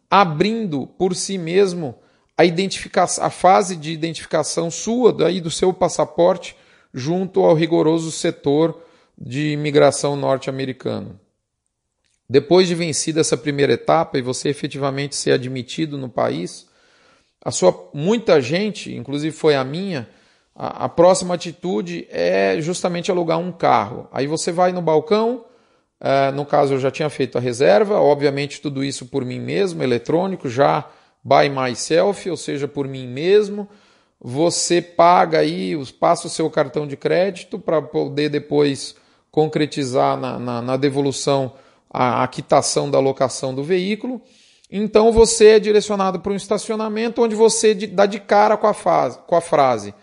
abrindo 0.10 0.88
por 0.88 1.16
si 1.16 1.38
mesmo 1.38 1.96
a, 2.38 2.46
identificação, 2.46 3.24
a 3.24 3.30
fase 3.30 3.76
de 3.76 3.92
identificação 3.92 4.70
sua, 4.70 5.12
daí 5.12 5.42
do 5.42 5.52
seu 5.52 5.74
passaporte, 5.74 6.56
junto 6.94 7.42
ao 7.42 7.54
rigoroso 7.54 8.12
setor 8.12 8.82
de 9.18 9.54
imigração 9.54 10.16
norte-americano. 10.16 11.20
Depois 12.30 12.68
de 12.68 12.76
vencida 12.76 13.22
essa 13.22 13.38
primeira 13.38 13.74
etapa 13.74 14.18
e 14.18 14.22
você 14.22 14.50
efetivamente 14.50 15.16
ser 15.16 15.32
admitido 15.32 15.98
no 15.98 16.10
país, 16.10 16.68
a 17.44 17.52
sua 17.52 17.90
muita 17.94 18.42
gente, 18.42 18.94
inclusive 18.94 19.36
foi 19.36 19.56
a 19.56 19.64
minha, 19.64 20.10
a, 20.56 20.86
a 20.86 20.90
próxima 20.90 21.36
atitude 21.36 22.08
é 22.10 22.60
justamente 22.60 23.10
alugar 23.10 23.40
um 23.40 23.52
carro. 23.52 24.08
Aí 24.12 24.28
você 24.28 24.52
vai 24.52 24.72
no 24.72 24.82
balcão, 24.82 25.46
Uh, 26.00 26.32
no 26.36 26.46
caso, 26.46 26.76
eu 26.76 26.80
já 26.80 26.92
tinha 26.92 27.10
feito 27.10 27.38
a 27.38 27.42
reserva, 27.42 28.00
obviamente 28.00 28.62
tudo 28.62 28.84
isso 28.84 29.08
por 29.08 29.26
mim 29.26 29.40
mesmo, 29.40 29.82
eletrônico, 29.82 30.48
já 30.48 30.88
by 31.24 31.50
myself, 31.50 32.30
ou 32.30 32.38
seja, 32.38 32.68
por 32.68 32.88
mim 32.88 33.08
mesmo. 33.08 33.68
Você 34.22 34.82
paga 34.82 35.40
aí, 35.40 35.76
passa 36.00 36.28
o 36.28 36.30
seu 36.30 36.50
cartão 36.50 36.88
de 36.88 36.96
crédito 36.96 37.58
para 37.58 37.82
poder 37.82 38.30
depois 38.30 38.96
concretizar 39.32 40.18
na, 40.18 40.40
na, 40.40 40.62
na 40.62 40.78
devolução 40.78 41.54
a, 41.90 42.24
a 42.24 42.28
quitação 42.28 42.90
da 42.90 43.00
locação 43.00 43.54
do 43.54 43.64
veículo. 43.64 44.22
Então 44.72 45.12
você 45.12 45.50
é 45.50 45.60
direcionado 45.60 46.20
para 46.20 46.32
um 46.32 46.36
estacionamento 46.36 47.22
onde 47.22 47.36
você 47.36 47.74
dá 47.74 48.06
de 48.06 48.20
cara 48.20 48.58
com 48.58 48.68
a, 48.68 48.74
fase, 48.74 49.20
com 49.26 49.36
a 49.36 49.42
frase 49.42 49.94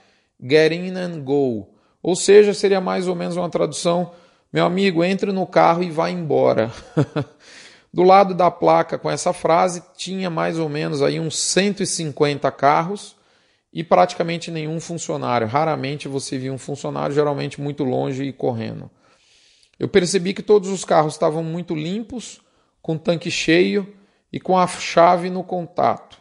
get 0.41 0.73
in 0.73 0.97
and 0.97 1.21
go. 1.23 1.69
Ou 2.03 2.17
seja, 2.17 2.53
seria 2.55 2.81
mais 2.81 3.09
ou 3.09 3.15
menos 3.15 3.37
uma 3.37 3.49
tradução 3.49 4.13
meu 4.55 4.67
amigo, 4.67 5.03
entre 5.03 5.33
no 5.33 5.49
carro 5.49 5.83
e 5.83 5.91
vá 5.91 6.09
embora. 6.09 6.71
Do 7.93 8.05
lado 8.05 8.37
da 8.37 8.53
placa 8.53 8.97
com 8.97 9.11
essa 9.11 9.33
frase 9.33 9.83
tinha 9.97 10.31
mais 10.31 10.61
ou 10.61 10.69
menos 10.69 11.03
aí 11.03 11.19
uns 11.19 11.37
150 11.37 12.49
carros 12.53 13.17
e 13.73 13.83
praticamente 13.83 14.53
nenhum 14.53 14.79
funcionário. 14.79 15.49
Raramente 15.49 16.07
você 16.07 16.39
via 16.39 16.53
um 16.53 16.59
funcionário, 16.59 17.13
geralmente 17.13 17.61
muito 17.61 17.83
longe 17.83 18.23
e 18.23 18.33
correndo. 18.33 18.89
Eu 19.79 19.89
percebi 19.89 20.33
que 20.33 20.43
todos 20.43 20.69
os 20.71 20.85
carros 20.85 21.15
estavam 21.15 21.43
muito 21.43 21.75
limpos, 21.75 22.41
com 22.81 22.97
tanque 22.97 23.31
cheio 23.31 23.95
e 24.33 24.39
com 24.39 24.59
a 24.59 24.67
chave 24.67 25.31
no 25.31 25.43
contato. 25.43 26.21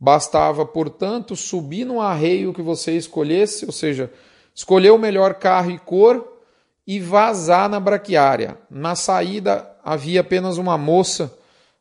Bastava, 0.00 0.64
portanto, 0.64 1.34
subir 1.34 1.84
no 1.84 2.00
arreio 2.00 2.54
que 2.54 2.62
você 2.62 2.96
escolhesse, 2.96 3.66
ou 3.66 3.72
seja, 3.72 4.12
escolher 4.54 4.90
o 4.90 4.98
melhor 4.98 5.34
carro 5.34 5.70
e 5.70 5.78
cor 5.78 6.38
e 6.86 6.98
vazar 7.00 7.68
na 7.68 7.78
braquiária. 7.78 8.56
Na 8.70 8.94
saída 8.94 9.70
havia 9.84 10.20
apenas 10.20 10.56
uma 10.56 10.78
moça 10.78 11.36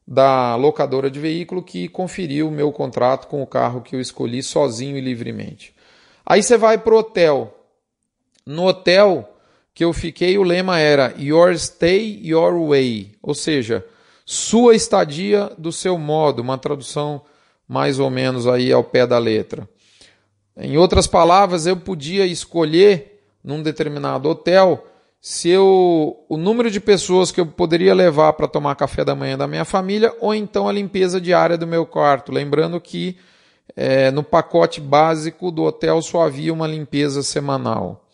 da 0.08 0.56
locadora 0.56 1.12
de 1.12 1.20
veículo 1.20 1.62
que 1.62 1.88
conferiu 1.88 2.48
o 2.48 2.52
meu 2.52 2.72
contrato 2.72 3.28
com 3.28 3.42
o 3.42 3.48
carro 3.48 3.82
que 3.82 3.96
eu 3.96 4.02
escolhi 4.02 4.42
sozinho 4.42 4.98
e 4.98 5.02
livremente. 5.02 5.76
Aí 6.26 6.42
você 6.42 6.58
vai 6.58 6.78
para 6.78 6.94
o 6.94 6.98
hotel. 6.98 7.54
No 8.46 8.66
hotel 8.68 9.37
que 9.78 9.86
eu 9.86 9.94
fiquei, 9.94 10.40
o 10.40 10.44
lema 10.44 10.80
era 10.80 11.14
Your 11.20 11.56
Stay 11.56 12.20
Your 12.24 12.68
Way, 12.68 13.12
ou 13.22 13.36
seja, 13.36 13.86
sua 14.26 14.74
estadia 14.74 15.52
do 15.56 15.72
seu 15.72 16.00
modo, 16.00 16.42
uma 16.42 16.58
tradução 16.58 17.22
mais 17.68 18.00
ou 18.00 18.10
menos 18.10 18.48
aí 18.48 18.72
ao 18.72 18.84
pé 18.84 19.06
da 19.06 19.20
letra. 19.20 19.70
Em 20.58 20.80
outras 20.80 21.06
palavras, 21.06 21.68
eu 21.68 21.78
podia 21.78 22.26
escolher 22.26 23.22
num 23.44 23.62
determinado 23.62 24.28
hotel 24.28 24.84
se 25.22 25.48
eu, 25.50 26.26
o 26.28 26.38
número 26.38 26.72
de 26.72 26.80
pessoas 26.80 27.32
que 27.32 27.40
eu 27.40 27.46
poderia 27.46 27.94
levar 27.94 28.34
para 28.34 28.48
tomar 28.48 28.74
café 28.74 29.06
da 29.06 29.14
manhã 29.14 29.38
da 29.38 29.48
minha 29.48 29.64
família, 29.64 30.12
ou 30.20 30.34
então 30.34 30.68
a 30.68 30.74
limpeza 30.74 31.22
diária 31.22 31.56
do 31.56 31.68
meu 31.68 31.86
quarto. 31.86 32.32
Lembrando 32.32 32.82
que 32.82 33.16
é, 33.76 34.10
no 34.10 34.24
pacote 34.24 34.82
básico 34.82 35.52
do 35.52 35.62
hotel 35.62 36.02
só 36.02 36.24
havia 36.24 36.52
uma 36.52 36.66
limpeza 36.66 37.22
semanal. 37.22 38.07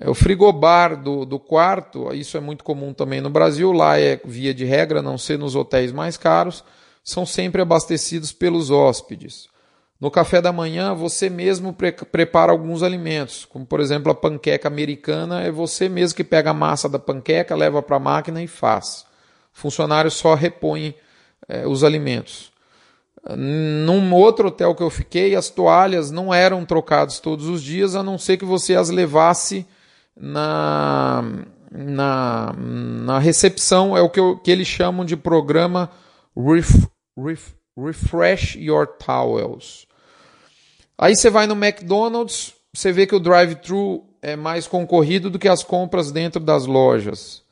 É, 0.00 0.08
o 0.08 0.14
frigobar 0.14 0.96
do, 0.96 1.26
do 1.26 1.38
quarto, 1.38 2.12
isso 2.14 2.38
é 2.38 2.40
muito 2.40 2.64
comum 2.64 2.94
também 2.94 3.20
no 3.20 3.28
Brasil, 3.28 3.70
lá 3.70 4.00
é 4.00 4.18
via 4.24 4.54
de 4.54 4.64
regra, 4.64 5.02
não 5.02 5.18
ser 5.18 5.38
nos 5.38 5.54
hotéis 5.54 5.92
mais 5.92 6.16
caros, 6.16 6.64
são 7.04 7.26
sempre 7.26 7.60
abastecidos 7.60 8.32
pelos 8.32 8.70
hóspedes. 8.70 9.48
No 10.00 10.10
café 10.10 10.40
da 10.40 10.50
manhã, 10.50 10.94
você 10.94 11.28
mesmo 11.28 11.74
pre 11.74 11.92
prepara 11.92 12.50
alguns 12.50 12.82
alimentos, 12.82 13.44
como 13.44 13.66
por 13.66 13.78
exemplo 13.78 14.10
a 14.10 14.14
panqueca 14.14 14.66
americana, 14.66 15.42
é 15.42 15.50
você 15.50 15.86
mesmo 15.90 16.16
que 16.16 16.24
pega 16.24 16.50
a 16.50 16.54
massa 16.54 16.88
da 16.88 16.98
panqueca, 16.98 17.54
leva 17.54 17.82
para 17.82 17.96
a 17.96 18.00
máquina 18.00 18.42
e 18.42 18.46
faz. 18.46 19.04
O 19.54 19.58
funcionário 19.58 20.10
só 20.10 20.32
repõe 20.34 20.94
é, 21.46 21.66
os 21.66 21.84
alimentos. 21.84 22.50
Num 23.36 24.14
outro 24.14 24.48
hotel 24.48 24.74
que 24.74 24.82
eu 24.82 24.88
fiquei, 24.88 25.34
as 25.34 25.50
toalhas 25.50 26.10
não 26.10 26.32
eram 26.32 26.64
trocadas 26.64 27.20
todos 27.20 27.46
os 27.46 27.62
dias, 27.62 27.94
a 27.94 28.02
não 28.02 28.16
ser 28.16 28.38
que 28.38 28.46
você 28.46 28.74
as 28.74 28.88
levasse 28.88 29.66
na, 30.16 31.22
na, 31.70 32.52
na 32.56 33.18
recepção, 33.18 33.96
é 33.96 34.00
o 34.00 34.10
que, 34.10 34.20
eu, 34.20 34.36
que 34.38 34.50
eles 34.50 34.68
chamam 34.68 35.04
de 35.04 35.16
programa 35.16 35.90
ref, 36.36 36.88
ref, 37.18 37.54
Refresh 37.78 38.56
Your 38.56 38.86
Towels. 38.86 39.86
Aí 40.98 41.16
você 41.16 41.30
vai 41.30 41.46
no 41.46 41.54
McDonald's, 41.54 42.54
você 42.72 42.92
vê 42.92 43.06
que 43.06 43.14
o 43.14 43.20
drive-thru 43.20 44.04
é 44.20 44.36
mais 44.36 44.66
concorrido 44.66 45.30
do 45.30 45.38
que 45.38 45.48
as 45.48 45.62
compras 45.62 46.12
dentro 46.12 46.40
das 46.40 46.66
lojas. 46.66 47.42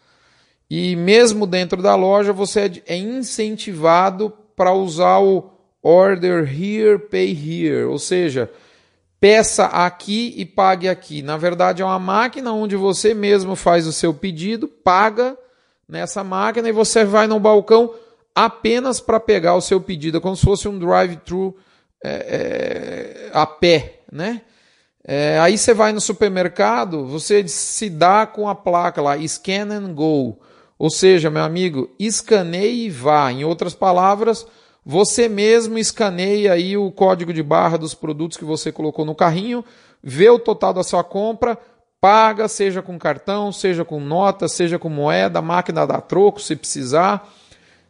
E 0.71 0.95
mesmo 0.97 1.47
dentro 1.47 1.81
da 1.81 1.95
loja, 1.95 2.33
você 2.33 2.83
é, 2.87 2.97
incentivado 2.97 4.31
para 4.55 4.73
usar 4.73 5.19
o 5.21 5.51
order 5.83 6.47
here, 6.47 6.99
pay 6.99 7.31
here, 7.31 7.85
ou 7.85 7.99
seja, 7.99 8.51
peça 9.21 9.67
aqui 9.67 10.35
e 10.37 10.45
pague 10.45 10.89
aqui. 10.89 11.23
Na 11.23 11.37
verdade, 11.37 11.83
é 11.83 11.85
uma 11.85 11.99
máquina 11.99 12.53
onde 12.53 12.77
você 12.77 13.15
mesmo 13.15 13.57
faz 13.57 13.87
o 13.87 13.93
seu 13.93 14.15
pedido, 14.15 14.69
paga 14.69 15.37
nessa 15.89 16.23
máquina 16.23 16.69
e 16.69 16.73
você 16.73 17.05
vai 17.05 17.27
no 17.27 17.41
balcão 17.41 17.95
apenas 18.35 19.01
para 19.01 19.19
pegar 19.19 19.55
o 19.57 19.61
seu 19.61 19.81
pedido, 19.81 20.19
é 20.19 20.21
como 20.21 20.37
se 20.37 20.45
fosse 20.45 20.69
um 20.69 20.79
drive-thru 20.79 21.57
é, 22.05 22.11
é, 22.11 23.31
a 23.33 23.45
pé, 23.45 24.03
né? 24.13 24.43
É, 25.05 25.39
aí 25.41 25.57
você 25.57 25.73
vai 25.73 25.93
no 25.93 26.01
supermercado, 26.01 27.07
você 27.07 27.49
se 27.49 27.89
dá 27.89 28.27
com 28.27 28.49
a 28.49 28.55
placa 28.55 29.01
lá, 29.01 29.17
scan 29.27 29.73
and 29.73 29.95
go. 29.95 30.39
Ou 30.79 30.91
seja, 30.91 31.31
meu 31.31 31.43
amigo, 31.43 31.91
escaneie 31.99 32.87
e 32.87 32.91
vá. 32.91 33.33
Em 33.33 33.43
outras 33.43 33.75
palavras, 33.75 34.47
você 34.91 35.29
mesmo 35.29 35.79
escaneia 35.79 36.55
aí 36.55 36.75
o 36.75 36.91
código 36.91 37.31
de 37.31 37.43
barra 37.43 37.77
dos 37.77 37.93
produtos 37.93 38.39
que 38.39 38.45
você 38.47 38.73
colocou 38.73 39.05
no 39.05 39.15
carrinho, 39.15 39.63
vê 40.03 40.31
o 40.31 40.39
total 40.39 40.73
da 40.73 40.83
sua 40.83 41.05
compra, 41.05 41.59
paga, 42.01 42.49
seja 42.49 42.81
com 42.81 42.99
cartão, 42.99 43.53
seja 43.53 43.85
com 43.85 44.01
nota, 44.01 44.49
seja 44.49 44.79
com 44.79 44.89
moeda, 44.89 45.43
máquina 45.43 45.87
dá 45.87 46.01
troco 46.01 46.41
se 46.41 46.57
precisar. 46.57 47.31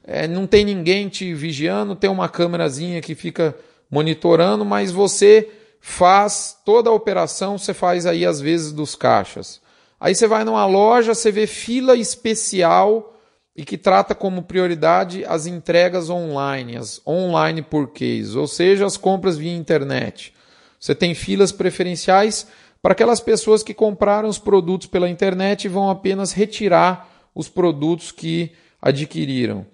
É, 0.02 0.26
não 0.26 0.44
tem 0.44 0.64
ninguém 0.64 1.08
te 1.08 1.32
vigiando, 1.32 1.94
tem 1.94 2.10
uma 2.10 2.28
câmerazinha 2.28 3.00
que 3.00 3.14
fica 3.14 3.54
monitorando, 3.88 4.64
mas 4.64 4.90
você 4.90 5.48
faz 5.80 6.58
toda 6.64 6.90
a 6.90 6.94
operação, 6.94 7.56
você 7.56 7.72
faz 7.72 8.06
aí 8.06 8.26
às 8.26 8.40
vezes 8.40 8.72
dos 8.72 8.96
caixas. 8.96 9.60
Aí 10.00 10.16
você 10.16 10.26
vai 10.26 10.42
numa 10.42 10.66
loja, 10.66 11.14
você 11.14 11.30
vê 11.30 11.46
fila 11.46 11.94
especial 11.94 13.14
e 13.58 13.64
que 13.64 13.76
trata 13.76 14.14
como 14.14 14.44
prioridade 14.44 15.24
as 15.24 15.44
entregas 15.44 16.08
online, 16.08 16.76
as 16.76 17.02
online 17.04 17.60
porquês, 17.60 18.36
ou 18.36 18.46
seja, 18.46 18.86
as 18.86 18.96
compras 18.96 19.36
via 19.36 19.52
internet. 19.52 20.32
Você 20.78 20.94
tem 20.94 21.12
filas 21.12 21.50
preferenciais 21.50 22.46
para 22.80 22.92
aquelas 22.92 23.18
pessoas 23.18 23.64
que 23.64 23.74
compraram 23.74 24.28
os 24.28 24.38
produtos 24.38 24.86
pela 24.86 25.08
internet 25.08 25.64
e 25.64 25.68
vão 25.68 25.90
apenas 25.90 26.30
retirar 26.30 27.10
os 27.34 27.48
produtos 27.48 28.12
que 28.12 28.52
adquiriram. 28.80 29.66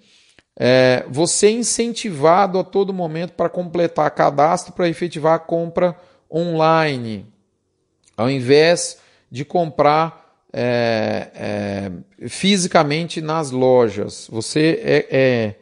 É, 0.57 1.05
você 1.07 1.45
é 1.45 1.51
incentivado 1.51 2.57
a 2.57 2.63
todo 2.63 2.91
momento 2.91 3.33
para 3.33 3.49
completar 3.49 4.09
cadastro 4.09 4.73
para 4.73 4.89
efetivar 4.89 5.35
a 5.35 5.39
compra 5.39 5.95
online, 6.33 7.23
ao 8.17 8.31
invés 8.31 8.97
de 9.29 9.45
comprar 9.45 10.24
é, 10.57 11.31
é, 11.35 12.29
fisicamente 12.29 13.19
nas 13.19 13.51
lojas. 13.51 14.27
Você 14.31 14.79
é, 14.81 15.07
é, 15.11 15.55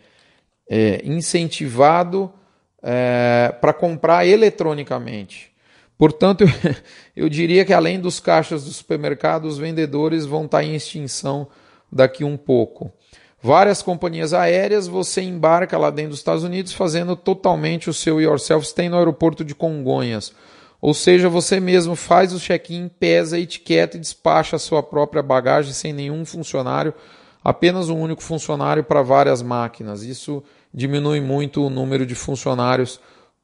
é 0.70 1.02
incentivado 1.04 2.32
é, 2.84 3.56
para 3.60 3.74
comprar 3.74 4.28
eletronicamente. 4.28 5.52
Portanto, 5.98 6.46
eu 7.16 7.28
diria 7.28 7.66
que 7.66 7.74
além 7.74 8.00
dos 8.00 8.20
caixas 8.20 8.66
do 8.66 8.72
supermercado, 8.72 9.46
os 9.46 9.58
vendedores 9.58 10.28
vão 10.28 10.46
estar 10.46 10.64
em 10.64 10.76
extinção 10.76 11.48
daqui 11.92 12.24
um 12.24 12.38
pouco. 12.38 12.92
Várias 13.42 13.82
companhias 13.82 14.32
aéreas, 14.32 14.88
você 14.88 15.22
embarca 15.22 15.76
lá 15.76 15.90
dentro 15.90 16.12
dos 16.12 16.20
Estados 16.20 16.44
Unidos 16.44 16.72
fazendo 16.72 17.16
totalmente 17.16 17.90
o 17.90 17.94
seu 17.94 18.22
yourself. 18.22 18.72
Tem 18.76 18.90
no 18.90 18.98
aeroporto 18.98 19.44
de 19.44 19.56
Congonhas. 19.56 20.34
Ou 20.84 20.94
seja, 20.94 21.30
você 21.30 21.62
mesmo 21.62 21.96
faz 21.96 22.34
o 22.34 22.40
check-in, 22.40 22.90
pesa 22.90 23.38
a 23.38 23.40
etiqueta 23.40 23.96
e 23.96 24.00
despacha 24.02 24.58
a 24.58 24.60
sua 24.60 24.84
própria 24.84 25.24
bagagem 25.24 25.72
sem 25.72 25.94
nenhum 25.94 26.26
funcionário, 26.26 26.94
apenas 27.42 27.88
um 27.88 27.98
único 27.98 28.22
funcionário 28.22 28.84
para 28.84 29.02
várias 29.02 29.42
máquinas. 29.42 30.04
Isso 30.04 30.44
diminui 30.74 31.22
muito 31.22 31.66
o 31.66 31.70
número 31.70 32.06
de 32.06 32.16
funcionários 32.16 33.00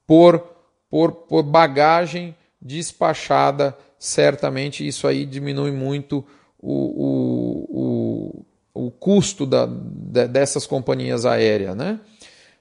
por, 0.06 0.44
por, 0.90 1.14
por 1.14 1.44
bagagem 1.44 2.36
despachada. 2.62 3.74
Certamente 3.98 4.86
isso 4.86 5.08
aí 5.08 5.26
diminui 5.26 5.72
muito 5.72 6.26
o, 6.62 6.74
o, 7.08 8.44
o, 8.74 8.88
o 8.88 8.92
custo 8.92 9.46
da, 9.46 9.66
dessas 9.66 10.68
companhias 10.68 11.26
aéreas. 11.26 11.74
Né? 11.74 12.02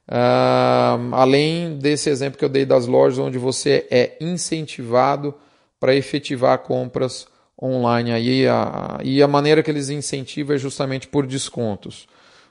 Uh, 0.08 1.14
além 1.14 1.76
desse 1.76 2.08
exemplo 2.08 2.38
que 2.38 2.44
eu 2.44 2.48
dei 2.48 2.64
das 2.64 2.86
lojas, 2.86 3.18
onde 3.18 3.36
você 3.36 3.86
é 3.90 4.16
incentivado 4.20 5.34
para 5.78 5.94
efetivar 5.94 6.58
compras 6.60 7.26
online. 7.60 8.12
Aí 8.12 8.46
a, 8.46 8.98
e 9.02 9.22
a 9.22 9.28
maneira 9.28 9.62
que 9.62 9.70
eles 9.70 9.90
incentivam 9.90 10.56
é 10.56 10.58
justamente 10.58 11.08
por 11.08 11.26
descontos. 11.26 12.08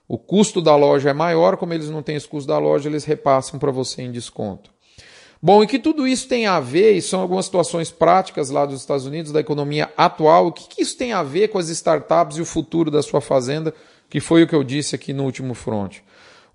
O 0.08 0.18
custo 0.18 0.62
da 0.62 0.76
loja 0.76 1.10
é 1.10 1.14
maior, 1.14 1.58
como 1.58 1.74
eles 1.74 1.90
não 1.90 2.04
têm 2.04 2.16
esse 2.16 2.28
custo 2.28 2.48
da 2.48 2.60
loja, 2.60 2.88
eles 2.88 3.04
repassam 3.04 3.60
para 3.60 3.72
você 3.72 4.04
em 4.04 4.12
desconto. 4.12 4.70
Bom, 5.42 5.64
e 5.64 5.68
que 5.68 5.78
tudo 5.78 6.08
isso 6.08 6.28
tem 6.28 6.48
a 6.48 6.60
ver, 6.60 6.94
e 6.94 7.02
são 7.02 7.22
algumas 7.22 7.46
situações 7.46 7.92
práticas 7.92 8.50
lá 8.50 8.66
dos 8.66 8.80
Estados 8.80 9.06
Unidos, 9.06 9.32
da 9.32 9.40
economia 9.40 9.92
atual, 9.96 10.48
o 10.48 10.52
que, 10.52 10.68
que 10.68 10.82
isso 10.82 10.98
tem 10.98 11.12
a 11.14 11.22
ver 11.22 11.50
com 11.50 11.60
as 11.60 11.70
startups 11.70 12.38
e 12.38 12.42
o 12.42 12.46
futuro 12.46 12.90
da 12.90 13.04
sua 13.04 13.22
fazenda, 13.22 13.74
que 14.10 14.20
foi 14.20 14.44
o 14.44 14.48
que 14.48 14.56
eu 14.56 14.64
disse 14.64 14.96
aqui 14.96 15.14
no 15.14 15.24
último 15.26 15.54
front. 15.54 15.98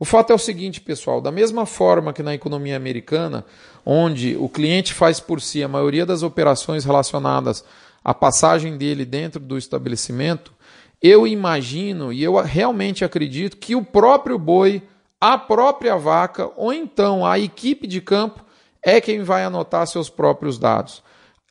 O 0.02 0.04
fato 0.04 0.32
é 0.32 0.34
o 0.34 0.38
seguinte, 0.38 0.80
pessoal: 0.80 1.20
da 1.20 1.30
mesma 1.30 1.64
forma 1.64 2.12
que 2.12 2.24
na 2.24 2.34
economia 2.34 2.76
americana, 2.76 3.44
onde 3.86 4.36
o 4.36 4.48
cliente 4.48 4.92
faz 4.92 5.20
por 5.20 5.40
si 5.40 5.62
a 5.62 5.68
maioria 5.68 6.04
das 6.04 6.24
operações 6.24 6.84
relacionadas 6.84 7.64
à 8.02 8.12
passagem 8.12 8.76
dele 8.76 9.04
dentro 9.04 9.38
do 9.38 9.56
estabelecimento, 9.56 10.52
eu 11.00 11.24
imagino 11.24 12.12
e 12.12 12.20
eu 12.20 12.34
realmente 12.40 13.04
acredito 13.04 13.56
que 13.56 13.76
o 13.76 13.84
próprio 13.84 14.40
boi, 14.40 14.82
a 15.20 15.38
própria 15.38 15.94
vaca 15.94 16.50
ou 16.56 16.72
então 16.72 17.24
a 17.24 17.38
equipe 17.38 17.86
de 17.86 18.00
campo 18.00 18.44
é 18.84 19.00
quem 19.00 19.22
vai 19.22 19.44
anotar 19.44 19.86
seus 19.86 20.10
próprios 20.10 20.58
dados. 20.58 21.00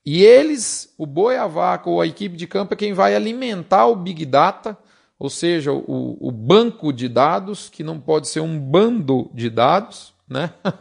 E 0.06 0.24
eles, 0.24 0.94
o 0.98 1.06
boi, 1.06 1.38
a 1.38 1.48
vaca 1.48 1.90
ou 1.90 2.02
a 2.02 2.06
equipe 2.06 2.36
de 2.36 2.48
campo 2.48 2.74
é 2.74 2.76
quem 2.76 2.92
vai 2.92 3.16
alimentar 3.16 3.86
o 3.86 3.96
Big 3.96 4.26
Data 4.26 4.78
ou 5.22 5.30
seja, 5.30 5.72
o, 5.72 6.18
o 6.20 6.32
banco 6.32 6.92
de 6.92 7.08
dados, 7.08 7.70
que 7.70 7.84
não 7.84 8.00
pode 8.00 8.28
ser 8.28 8.40
um 8.40 8.58
bando 8.58 9.30
de 9.36 9.52
dados, 9.52 10.16
né? 10.28 10.52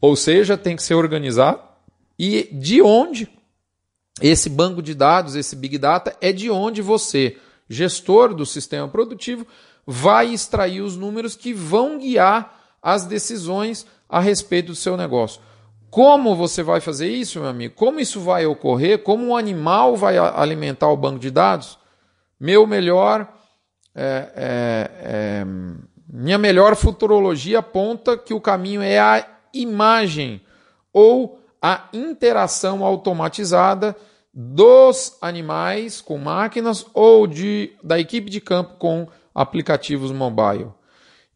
ou 0.00 0.16
seja, 0.16 0.58
tem 0.58 0.74
que 0.74 0.82
ser 0.82 0.94
organizado. 0.94 1.60
E 2.18 2.48
de 2.50 2.82
onde 2.82 3.30
esse 4.20 4.50
banco 4.50 4.82
de 4.82 4.96
dados, 4.96 5.36
esse 5.36 5.54
Big 5.54 5.78
Data, 5.78 6.16
é 6.20 6.32
de 6.32 6.50
onde 6.50 6.82
você, 6.82 7.38
gestor 7.68 8.34
do 8.34 8.44
sistema 8.44 8.88
produtivo, 8.88 9.46
vai 9.86 10.32
extrair 10.32 10.80
os 10.80 10.96
números 10.96 11.36
que 11.36 11.52
vão 11.52 12.00
guiar 12.00 12.74
as 12.82 13.04
decisões 13.04 13.86
a 14.08 14.18
respeito 14.18 14.66
do 14.66 14.74
seu 14.74 14.96
negócio. 14.96 15.40
Como 15.88 16.34
você 16.34 16.64
vai 16.64 16.80
fazer 16.80 17.08
isso, 17.08 17.38
meu 17.38 17.48
amigo? 17.48 17.76
Como 17.76 18.00
isso 18.00 18.18
vai 18.18 18.44
ocorrer? 18.44 19.04
Como 19.04 19.24
um 19.24 19.36
animal 19.36 19.96
vai 19.96 20.18
alimentar 20.18 20.88
o 20.88 20.96
banco 20.96 21.20
de 21.20 21.30
dados? 21.30 21.78
Meu 22.40 22.66
melhor 22.66 23.32
é, 23.94 24.32
é, 24.34 24.90
é, 25.02 25.46
minha 26.08 26.38
melhor 26.38 26.76
futurologia 26.76 27.58
aponta 27.58 28.16
que 28.16 28.34
o 28.34 28.40
caminho 28.40 28.82
é 28.82 28.98
a 28.98 29.26
imagem 29.52 30.40
ou 30.92 31.40
a 31.60 31.88
interação 31.92 32.84
automatizada 32.84 33.96
dos 34.34 35.16
animais 35.20 36.00
com 36.00 36.16
máquinas 36.18 36.86
ou 36.94 37.26
de, 37.26 37.72
da 37.82 38.00
equipe 38.00 38.30
de 38.30 38.40
campo 38.40 38.76
com 38.78 39.06
aplicativos 39.34 40.10
mobile. 40.10 40.70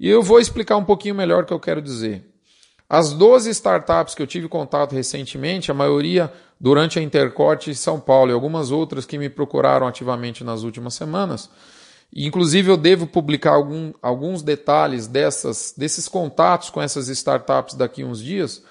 E 0.01 0.09
eu 0.09 0.23
vou 0.23 0.41
explicar 0.41 0.77
um 0.77 0.85
pouquinho 0.85 1.15
melhor 1.15 1.43
o 1.43 1.47
que 1.47 1.53
eu 1.53 1.61
quero 1.61 1.81
dizer. 1.81 2.25
As 2.89 3.13
12 3.13 3.51
startups 3.51 4.15
que 4.15 4.23
eu 4.23 4.27
tive 4.27 4.49
contato 4.49 4.95
recentemente, 4.95 5.71
a 5.71 5.75
maioria 5.75 6.33
durante 6.59 6.99
a 6.99 7.03
Intercorte 7.03 7.75
São 7.75 7.99
Paulo 7.99 8.31
e 8.31 8.35
algumas 8.35 8.71
outras 8.71 9.05
que 9.05 9.19
me 9.19 9.29
procuraram 9.29 9.87
ativamente 9.87 10.45
nas 10.45 10.63
últimas 10.63 10.95
semanas, 10.95 11.51
Inclusive, 12.15 12.71
eu 12.71 12.77
devo 12.77 13.07
publicar 13.07 13.53
algum, 13.53 13.93
alguns 14.01 14.43
detalhes 14.43 15.07
dessas, 15.07 15.75
desses 15.77 16.09
contatos 16.09 16.71
com 16.71 16.81
essas 16.81 17.09
startups 17.09 17.75
daqui 17.75 18.05
uns 18.05 18.23
dias, 18.23 18.63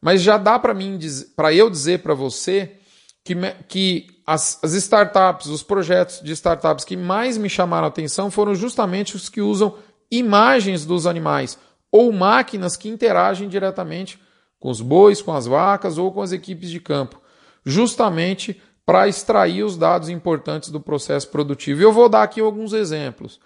mas 0.00 0.22
já 0.22 0.38
dá 0.38 0.58
para 0.58 0.74
mim 0.74 0.98
para 1.36 1.52
eu 1.52 1.68
dizer 1.68 2.02
para 2.02 2.14
você 2.14 2.78
que, 3.24 3.34
que 3.68 4.06
as, 4.26 4.58
as 4.62 4.72
startups, 4.74 5.46
os 5.46 5.62
projetos 5.62 6.20
de 6.22 6.32
startups 6.32 6.84
que 6.84 6.96
mais 6.96 7.38
me 7.38 7.48
chamaram 7.48 7.86
a 7.86 7.88
atenção 7.88 8.30
foram 8.30 8.54
justamente 8.54 9.16
os 9.16 9.28
que 9.28 9.40
usam 9.40 9.76
imagens 10.10 10.84
dos 10.84 11.06
animais 11.06 11.58
ou 11.90 12.12
máquinas 12.12 12.76
que 12.76 12.88
interagem 12.88 13.48
diretamente 13.48 14.18
com 14.58 14.70
os 14.70 14.80
bois, 14.80 15.20
com 15.20 15.32
as 15.32 15.46
vacas 15.46 15.98
ou 15.98 16.10
com 16.12 16.22
as 16.22 16.32
equipes 16.32 16.70
de 16.70 16.80
campo, 16.80 17.20
justamente 17.64 18.60
para 18.86 19.08
extrair 19.08 19.62
os 19.62 19.76
dados 19.76 20.08
importantes 20.08 20.70
do 20.70 20.80
processo 20.80 21.28
produtivo. 21.28 21.82
Eu 21.82 21.92
vou 21.92 22.08
dar 22.08 22.22
aqui 22.22 22.40
alguns 22.40 22.72
exemplos. 22.72 23.40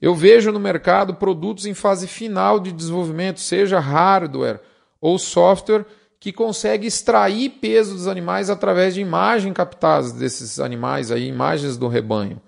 Eu 0.00 0.14
vejo 0.14 0.52
no 0.52 0.60
mercado 0.60 1.14
produtos 1.14 1.66
em 1.66 1.74
fase 1.74 2.06
final 2.06 2.60
de 2.60 2.72
desenvolvimento, 2.72 3.40
seja 3.40 3.80
hardware 3.80 4.60
ou 5.00 5.18
software, 5.18 5.86
que 6.20 6.32
consegue 6.32 6.86
extrair 6.86 7.50
peso 7.60 7.94
dos 7.94 8.06
animais 8.06 8.48
através 8.48 8.94
de 8.94 9.00
imagens 9.00 9.54
captadas 9.54 10.12
desses 10.12 10.58
animais, 10.58 11.10
aí, 11.10 11.26
imagens 11.26 11.76
do 11.76 11.88
rebanho. 11.88 12.40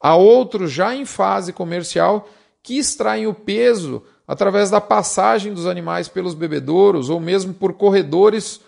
Há 0.00 0.16
outros 0.16 0.72
já 0.72 0.94
em 0.94 1.04
fase 1.04 1.52
comercial 1.52 2.28
que 2.62 2.78
extraem 2.78 3.26
o 3.26 3.34
peso 3.34 4.02
através 4.26 4.70
da 4.70 4.80
passagem 4.80 5.52
dos 5.52 5.66
animais 5.66 6.08
pelos 6.08 6.34
bebedouros 6.34 7.10
ou 7.10 7.20
mesmo 7.20 7.52
por 7.52 7.72
corredores 7.74 8.60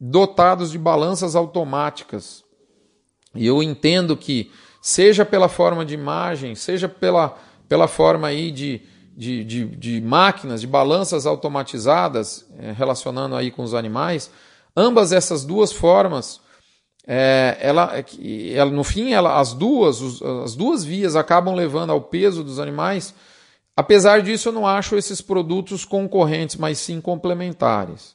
dotados 0.00 0.70
de 0.70 0.78
balanças 0.78 1.34
automáticas. 1.34 2.44
E 3.38 3.46
eu 3.46 3.62
entendo 3.62 4.16
que, 4.16 4.50
seja 4.82 5.24
pela 5.24 5.48
forma 5.48 5.84
de 5.84 5.94
imagem, 5.94 6.54
seja 6.54 6.88
pela, 6.88 7.38
pela 7.68 7.86
forma 7.86 8.26
aí 8.26 8.50
de, 8.50 8.82
de, 9.16 9.44
de, 9.44 9.64
de 9.64 10.00
máquinas, 10.00 10.60
de 10.60 10.66
balanças 10.66 11.24
automatizadas, 11.26 12.46
é, 12.58 12.72
relacionando 12.72 13.36
aí 13.36 13.50
com 13.50 13.62
os 13.62 13.74
animais, 13.74 14.30
ambas 14.76 15.12
essas 15.12 15.44
duas 15.44 15.72
formas, 15.72 16.40
é, 17.06 17.56
ela, 17.60 17.92
ela, 18.54 18.70
no 18.70 18.84
fim, 18.84 19.12
ela, 19.12 19.40
as, 19.40 19.54
duas, 19.54 20.20
as 20.44 20.54
duas 20.54 20.84
vias 20.84 21.16
acabam 21.16 21.54
levando 21.54 21.90
ao 21.90 22.02
peso 22.02 22.44
dos 22.44 22.58
animais. 22.58 23.14
Apesar 23.74 24.20
disso, 24.20 24.50
eu 24.50 24.52
não 24.52 24.66
acho 24.66 24.94
esses 24.94 25.22
produtos 25.22 25.84
concorrentes, 25.84 26.56
mas 26.56 26.78
sim 26.78 27.00
complementares. 27.00 28.14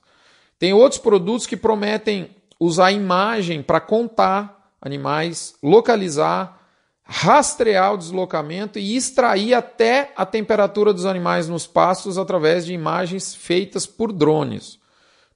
Tem 0.60 0.74
outros 0.74 1.02
produtos 1.02 1.48
que 1.48 1.58
prometem 1.58 2.30
usar 2.60 2.92
imagem 2.92 3.64
para 3.64 3.82
contar 3.82 4.63
animais, 4.84 5.56
localizar, 5.64 6.60
rastrear 7.04 7.94
o 7.94 7.98
deslocamento 7.98 8.78
e 8.78 8.96
extrair 8.98 9.54
até 9.54 10.12
a 10.16 10.26
temperatura 10.26 10.94
dos 10.94 11.06
animais 11.06 11.48
nos 11.48 11.66
pastos 11.66 12.18
através 12.18 12.66
de 12.66 12.74
imagens 12.74 13.34
feitas 13.34 13.86
por 13.86 14.12
drones. 14.12 14.78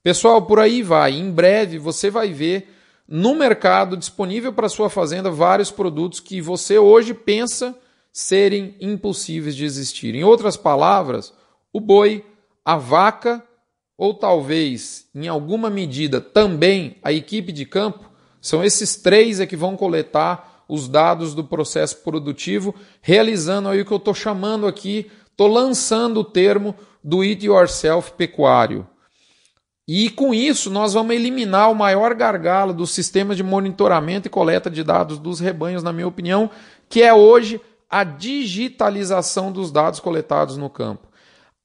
Pessoal, 0.04 0.42
por 0.42 0.60
aí 0.60 0.84
vai. 0.84 1.14
Em 1.14 1.32
breve 1.32 1.78
você 1.78 2.10
vai 2.10 2.34
ver 2.34 2.74
no 3.08 3.36
mercado 3.36 3.96
disponível 3.96 4.52
para 4.52 4.68
sua 4.68 4.90
fazenda 4.90 5.32
vários 5.32 5.72
produtos 5.72 6.20
que 6.20 6.42
você 6.42 6.78
hoje 6.78 7.14
pensa 7.14 7.74
serem 8.12 8.76
impossíveis 8.82 9.56
de 9.56 9.64
existir. 9.64 10.14
Em 10.14 10.26
outras 10.26 10.58
palavras, 10.58 11.34
o 11.72 11.80
boi, 11.80 12.26
a 12.66 12.76
vaca 12.76 13.42
ou 13.98 14.14
talvez 14.14 15.08
em 15.16 15.28
alguma 15.28 15.70
medida 15.70 16.20
também 16.20 16.98
a 17.02 17.14
equipe 17.14 17.52
de 17.52 17.66
campo 17.66 18.17
são 18.42 18.64
esses 18.64 18.96
três 18.96 19.40
é 19.40 19.46
que 19.46 19.56
vão 19.56 19.76
coletar 19.76 20.64
os 20.68 20.88
dados 20.88 21.34
do 21.34 21.44
processo 21.44 21.98
produtivo, 21.98 22.76
realizando 23.02 23.70
aí 23.70 23.82
o 23.82 23.86
que 23.86 23.92
eu 23.92 23.98
estou 23.98 24.14
chamando 24.14 24.68
aqui, 24.68 25.10
estou 25.32 25.48
lançando 25.48 26.20
o 26.20 26.24
termo 26.24 26.76
do 27.04 27.22
it 27.22 27.46
yourself 27.46 28.12
pecuário. 28.14 28.86
E 29.88 30.10
com 30.10 30.34
isso 30.34 30.70
nós 30.70 30.94
vamos 30.94 31.16
eliminar 31.16 31.72
o 31.72 31.76
maior 31.76 32.14
gargalo 32.14 32.74
do 32.74 32.86
sistema 32.86 33.34
de 33.34 33.42
monitoramento 33.42 34.28
e 34.28 34.30
coleta 34.30 34.70
de 34.70 34.84
dados 34.84 35.18
dos 35.18 35.40
rebanhos, 35.40 35.82
na 35.82 35.94
minha 35.94 36.08
opinião, 36.08 36.50
que 36.90 37.02
é 37.02 37.14
hoje 37.14 37.62
a 37.90 38.04
digitalização 38.04 39.50
dos 39.50 39.72
dados 39.72 40.02
coletados 40.02 40.58
no 40.58 40.70
campo. 40.70 41.08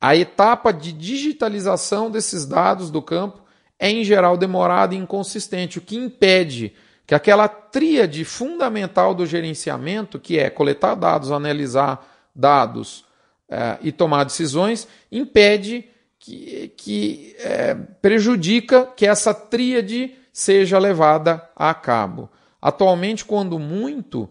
A 0.00 0.14
etapa 0.14 0.72
de 0.72 0.92
digitalização 0.92 2.11
desses 2.11 2.46
dados 2.46 2.90
do 2.90 3.02
campo 3.02 3.41
é 3.83 3.90
em 3.90 4.05
geral 4.05 4.37
demorada 4.37 4.95
e 4.95 4.99
inconsistente, 4.99 5.79
o 5.79 5.81
que 5.81 5.97
impede 5.97 6.73
que 7.05 7.16
aquela 7.16 7.49
tríade 7.49 8.25
fundamental 8.25 9.12
do 9.12 9.27
gerenciamento, 9.27 10.21
que 10.21 10.38
é 10.38 10.49
coletar 10.49 10.95
dados, 10.95 11.33
analisar 11.33 12.31
dados 12.33 13.05
é, 13.49 13.79
e 13.83 13.90
tomar 13.90 14.23
decisões, 14.23 14.87
impede 15.11 15.85
que, 16.16 16.73
que 16.77 17.35
é, 17.40 17.75
prejudica 18.01 18.87
que 18.87 19.05
essa 19.05 19.35
tríade 19.35 20.14
seja 20.33 20.79
levada 20.79 21.42
a 21.57 21.75
cabo. 21.75 22.31
Atualmente, 22.62 23.25
quando 23.25 23.59
muito, 23.59 24.29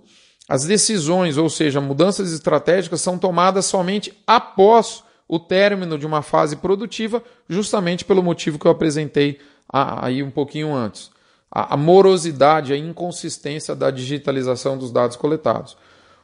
as 0.48 0.64
decisões, 0.64 1.36
ou 1.36 1.50
seja, 1.50 1.82
mudanças 1.82 2.32
estratégicas, 2.32 3.02
são 3.02 3.20
tomadas 3.20 3.66
somente 3.66 4.14
após 4.26 5.04
o 5.32 5.40
término 5.40 5.98
de 5.98 6.06
uma 6.06 6.22
fase 6.22 6.58
produtiva, 6.58 7.24
justamente 7.48 8.04
pelo 8.04 8.22
motivo 8.22 8.60
que 8.60 8.66
eu 8.66 8.72
apresentei 8.72 9.40
aí 9.72 10.22
um 10.22 10.30
pouquinho 10.30 10.76
antes 10.76 11.10
a, 11.52 11.76
morosidade, 11.76 12.72
a 12.72 12.78
inconsistência 12.78 13.76
da 13.76 13.92
digitalização 13.92 14.78
dos 14.78 14.92
dados 14.92 15.18
coletados. 15.18 15.78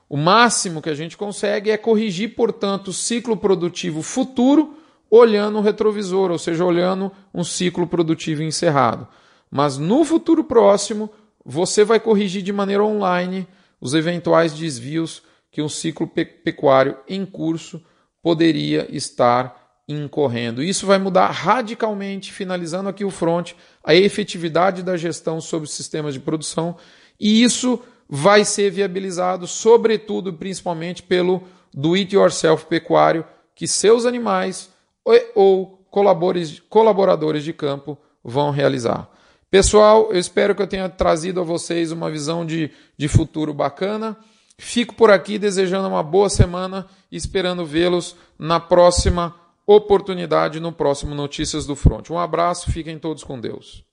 O 0.10 0.16
máximo 0.16 0.82
que 0.82 0.90
a 0.90 0.96
gente 0.96 1.18
consegue 1.18 1.70
é 1.70 1.76
corrigir, 1.76 2.34
portanto, 2.34 2.90
o 2.90 2.94
ciclo 2.94 3.36
produtivo 3.36 4.02
futuro 4.02 4.78
olhando 5.10 5.58
o 5.58 5.62
retrovisor, 5.62 6.32
ou 6.32 6.40
seja, 6.40 6.64
olhando 6.64 7.12
um 7.34 7.44
ciclo 7.44 7.88
produtivo 7.88 8.42
encerrado. 8.42 9.06
Mas 9.52 9.78
no 9.78 10.06
futuro 10.06 10.46
próximo, 10.46 11.10
você 11.46 11.84
vai 11.84 12.00
corrigir 12.00 12.42
de 12.42 12.54
maneira 12.54 12.84
online 12.84 13.48
os 13.82 13.94
eventuais 13.94 14.54
desvios 14.54 15.22
que 15.52 15.62
um 15.62 15.70
ciclo 15.70 16.08
pecuário 16.08 16.98
em 17.08 17.26
curso 17.26 17.82
poderia 18.28 18.86
estar 18.94 19.82
incorrendo. 19.88 20.62
Isso 20.62 20.86
vai 20.86 20.98
mudar 20.98 21.28
radicalmente, 21.28 22.30
finalizando 22.30 22.90
aqui 22.90 23.06
o 23.06 23.10
front, 23.10 23.54
a 23.82 23.96
efetividade 23.96 24.84
da 24.84 24.98
gestão 24.98 25.40
sobre 25.40 25.70
sistemas 25.70 26.14
de 26.14 26.20
produção, 26.20 26.76
e 27.18 27.42
isso 27.42 27.80
vai 28.10 28.44
ser 28.44 28.70
viabilizado, 28.70 29.48
sobretudo, 29.48 30.34
principalmente 30.34 31.02
pelo 31.02 31.42
do 31.74 31.94
it 31.94 32.14
yourself 32.14 32.66
pecuário, 32.66 33.24
que 33.56 33.66
seus 33.66 34.06
animais 34.06 34.70
ou 35.34 35.88
colaboradores 36.70 37.44
de 37.46 37.54
campo 37.54 37.98
vão 38.22 38.52
realizar. 38.52 39.10
Pessoal, 39.50 40.10
eu 40.12 40.20
espero 40.20 40.54
que 40.54 40.62
eu 40.62 40.68
tenha 40.68 40.90
trazido 40.90 41.40
a 41.40 41.46
vocês 41.46 41.94
uma 41.94 42.12
visão 42.12 42.46
de, 42.46 42.72
de 42.98 43.08
futuro 43.08 43.54
bacana. 43.54 44.18
Fico 44.60 44.96
por 44.96 45.12
aqui 45.12 45.38
desejando 45.38 45.88
uma 45.88 46.04
boa 46.04 46.30
semana 46.30 46.88
e 47.12 47.16
esperando 47.16 47.66
vê-los 47.66 48.16
na 48.38 48.60
próxima 48.60 49.36
oportunidade 49.66 50.60
no 50.60 50.72
próximo 50.72 51.14
Notícias 51.14 51.66
do 51.66 51.76
Front. 51.76 52.10
Um 52.10 52.18
abraço, 52.18 52.72
fiquem 52.72 52.98
todos 52.98 53.24
com 53.24 53.40
Deus. 53.40 53.87